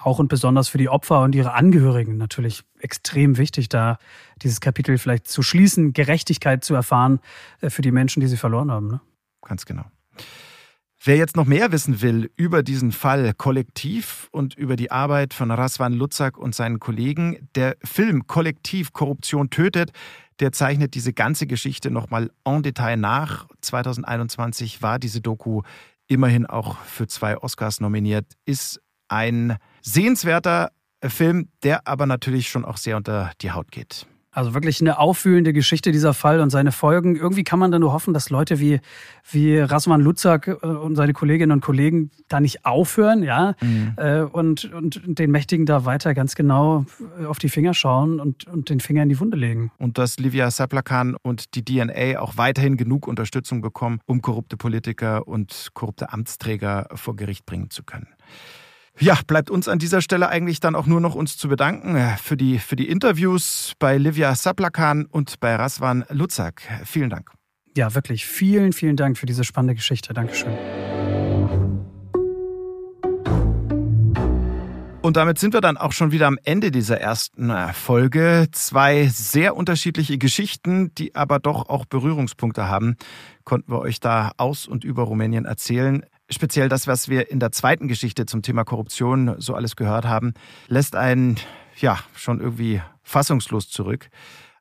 [0.05, 3.97] auch und besonders für die Opfer und ihre Angehörigen natürlich extrem wichtig, da
[4.41, 7.19] dieses Kapitel vielleicht zu schließen, Gerechtigkeit zu erfahren
[7.61, 8.87] äh, für die Menschen, die sie verloren haben.
[8.87, 9.01] Ne?
[9.41, 9.85] Ganz genau.
[11.03, 15.51] Wer jetzt noch mehr wissen will über diesen Fall kollektiv und über die Arbeit von
[15.51, 19.91] Raswan Lutzak und seinen Kollegen, der Film Kollektiv Korruption tötet,
[20.39, 23.47] der zeichnet diese ganze Geschichte nochmal en Detail nach.
[23.61, 25.61] 2021 war diese Doku
[26.07, 30.71] immerhin auch für zwei Oscars nominiert, ist ein sehenswerter
[31.03, 34.07] Film, der aber natürlich schon auch sehr unter die Haut geht.
[34.35, 37.15] Also wirklich eine auffühlende Geschichte dieser Fall und seine Folgen.
[37.15, 38.81] Irgendwie kann man dann nur hoffen, dass Leute wie,
[39.31, 43.93] wie Rasman Luzak äh, und seine Kolleginnen und Kollegen da nicht aufhören, ja, mhm.
[43.95, 46.85] Äh, und, und den Mächtigen da weiter ganz genau
[47.17, 49.71] äh, auf die Finger schauen und, und den Finger in die Wunde legen.
[49.77, 55.29] Und dass Livia Saplakan und die DNA auch weiterhin genug Unterstützung bekommen, um korrupte Politiker
[55.29, 58.07] und korrupte Amtsträger vor Gericht bringen zu können.
[58.97, 62.15] Ja, bleibt uns an dieser Stelle eigentlich dann auch nur noch uns zu bedanken äh,
[62.17, 66.61] für die, für die Interviews bei Livia Saplakan und bei Raswan Luzak.
[66.85, 67.31] Vielen Dank.
[67.75, 70.13] Ja, wirklich vielen, vielen Dank für diese spannende Geschichte.
[70.13, 70.53] Dankeschön.
[75.01, 78.47] Und damit sind wir dann auch schon wieder am Ende dieser ersten äh, Folge.
[78.53, 82.95] Zwei sehr unterschiedliche Geschichten, die aber doch auch Berührungspunkte haben,
[83.43, 87.51] konnten wir euch da aus und über Rumänien erzählen speziell das, was wir in der
[87.51, 90.33] zweiten Geschichte zum Thema Korruption so alles gehört haben,
[90.67, 91.37] lässt einen
[91.77, 94.09] ja schon irgendwie fassungslos zurück.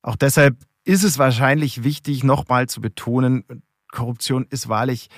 [0.02, 3.44] Auch deshalb ist es wahrscheinlich wichtig, nochmal zu betonen,
[3.90, 5.08] Korruption ist wahrlich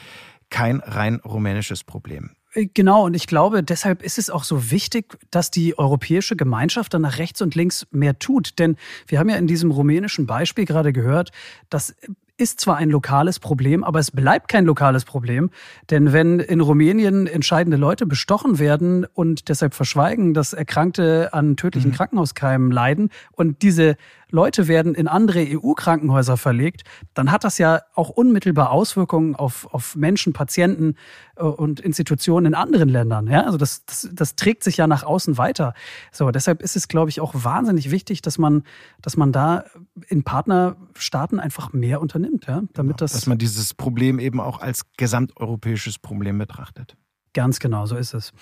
[0.50, 2.30] kein rein rumänisches Problem.
[2.52, 6.94] Äh, genau, und ich glaube, deshalb ist es auch so wichtig, dass die europäische Gemeinschaft
[6.94, 8.58] dann nach rechts und links mehr tut.
[8.58, 8.76] Denn
[9.06, 11.30] wir haben ja in diesem rumänischen Beispiel gerade gehört,
[11.68, 11.96] dass
[12.38, 15.50] ist zwar ein lokales Problem, aber es bleibt kein lokales Problem.
[15.90, 21.92] Denn wenn in Rumänien entscheidende Leute bestochen werden und deshalb verschweigen, dass Erkrankte an tödlichen
[21.92, 21.94] mhm.
[21.94, 23.96] Krankenhauskeimen leiden und diese
[24.30, 26.82] Leute werden in andere EU-Krankenhäuser verlegt,
[27.14, 30.94] dann hat das ja auch unmittelbar Auswirkungen auf, auf Menschen, Patienten
[31.36, 33.28] äh, und Institutionen in anderen Ländern.
[33.28, 33.42] Ja?
[33.42, 35.74] Also das, das, das trägt sich ja nach außen weiter.
[36.10, 38.64] So, deshalb ist es, glaube ich, auch wahnsinnig wichtig, dass man,
[39.00, 39.64] dass man da
[40.08, 42.62] in Partnerstaaten einfach mehr unternimmt, ja?
[42.72, 43.12] damit das.
[43.12, 46.96] Dass man dieses Problem eben auch als gesamteuropäisches Problem betrachtet.
[47.32, 48.32] Ganz genau, so ist es.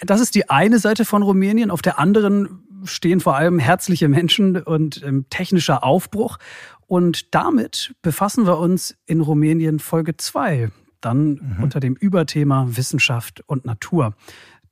[0.00, 1.70] Das ist die eine Seite von Rumänien.
[1.70, 6.38] Auf der anderen stehen vor allem herzliche Menschen und ähm, technischer Aufbruch.
[6.86, 10.70] Und damit befassen wir uns in Rumänien Folge 2,
[11.00, 11.62] dann mhm.
[11.62, 14.14] unter dem Überthema Wissenschaft und Natur.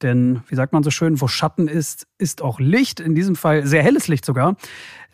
[0.03, 3.67] Denn, wie sagt man so schön, wo Schatten ist, ist auch Licht, in diesem Fall
[3.67, 4.57] sehr helles Licht sogar,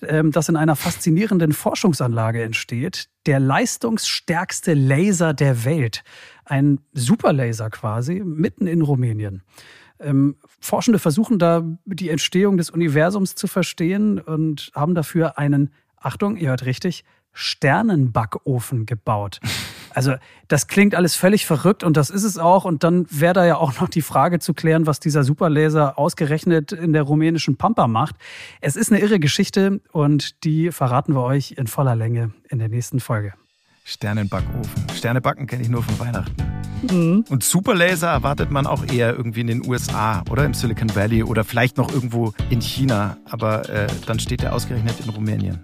[0.02, 3.08] ähm, das in einer faszinierenden Forschungsanlage entsteht.
[3.26, 6.02] Der leistungsstärkste Laser der Welt.
[6.44, 9.42] Ein Superlaser quasi, mitten in Rumänien.
[10.00, 16.36] Ähm, Forschende versuchen da die Entstehung des Universums zu verstehen und haben dafür einen, Achtung,
[16.36, 19.40] ihr hört richtig, Sternenbackofen gebaut.
[19.92, 20.14] Also
[20.46, 22.64] das klingt alles völlig verrückt und das ist es auch.
[22.64, 26.70] Und dann wäre da ja auch noch die Frage zu klären, was dieser Superlaser ausgerechnet
[26.70, 28.14] in der rumänischen Pampa macht.
[28.60, 32.68] Es ist eine irre Geschichte und die verraten wir euch in voller Länge in der
[32.68, 33.32] nächsten Folge.
[33.90, 34.86] Sternenbackofen.
[34.94, 36.36] Sternebacken kenne ich nur von Weihnachten.
[36.90, 37.24] Mhm.
[37.28, 41.42] Und Superlaser erwartet man auch eher irgendwie in den USA oder im Silicon Valley oder
[41.42, 43.16] vielleicht noch irgendwo in China.
[43.28, 45.58] Aber äh, dann steht er ausgerechnet in Rumänien.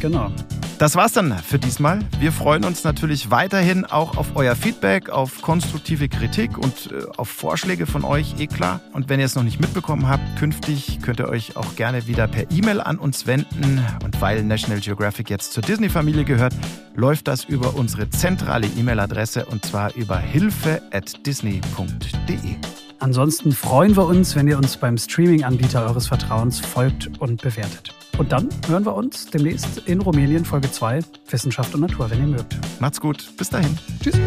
[0.00, 0.32] Genau.
[0.78, 2.00] Das war's dann für diesmal.
[2.18, 7.28] Wir freuen uns natürlich weiterhin auch auf euer Feedback, auf konstruktive Kritik und äh, auf
[7.28, 8.80] Vorschläge von euch, eh klar.
[8.92, 12.26] Und wenn ihr es noch nicht mitbekommen habt, künftig könnt ihr euch auch gerne wieder
[12.26, 13.86] per E-Mail an uns wenden.
[14.04, 16.54] Und weil National Geographic jetzt zur Disney-Familie gehört,
[16.96, 22.56] läuft das über unsere zentrale E-Mail-Adresse und zwar über hilfe@disney.de.
[22.98, 27.94] Ansonsten freuen wir uns, wenn ihr uns beim Streaming-Anbieter eures Vertrauens folgt und bewertet.
[28.18, 31.00] Und dann hören wir uns demnächst in Rumänien Folge 2
[31.30, 32.56] Wissenschaft und Natur, wenn ihr mögt.
[32.80, 33.32] Macht's gut.
[33.36, 33.76] Bis dahin.
[34.02, 34.18] Tschüss.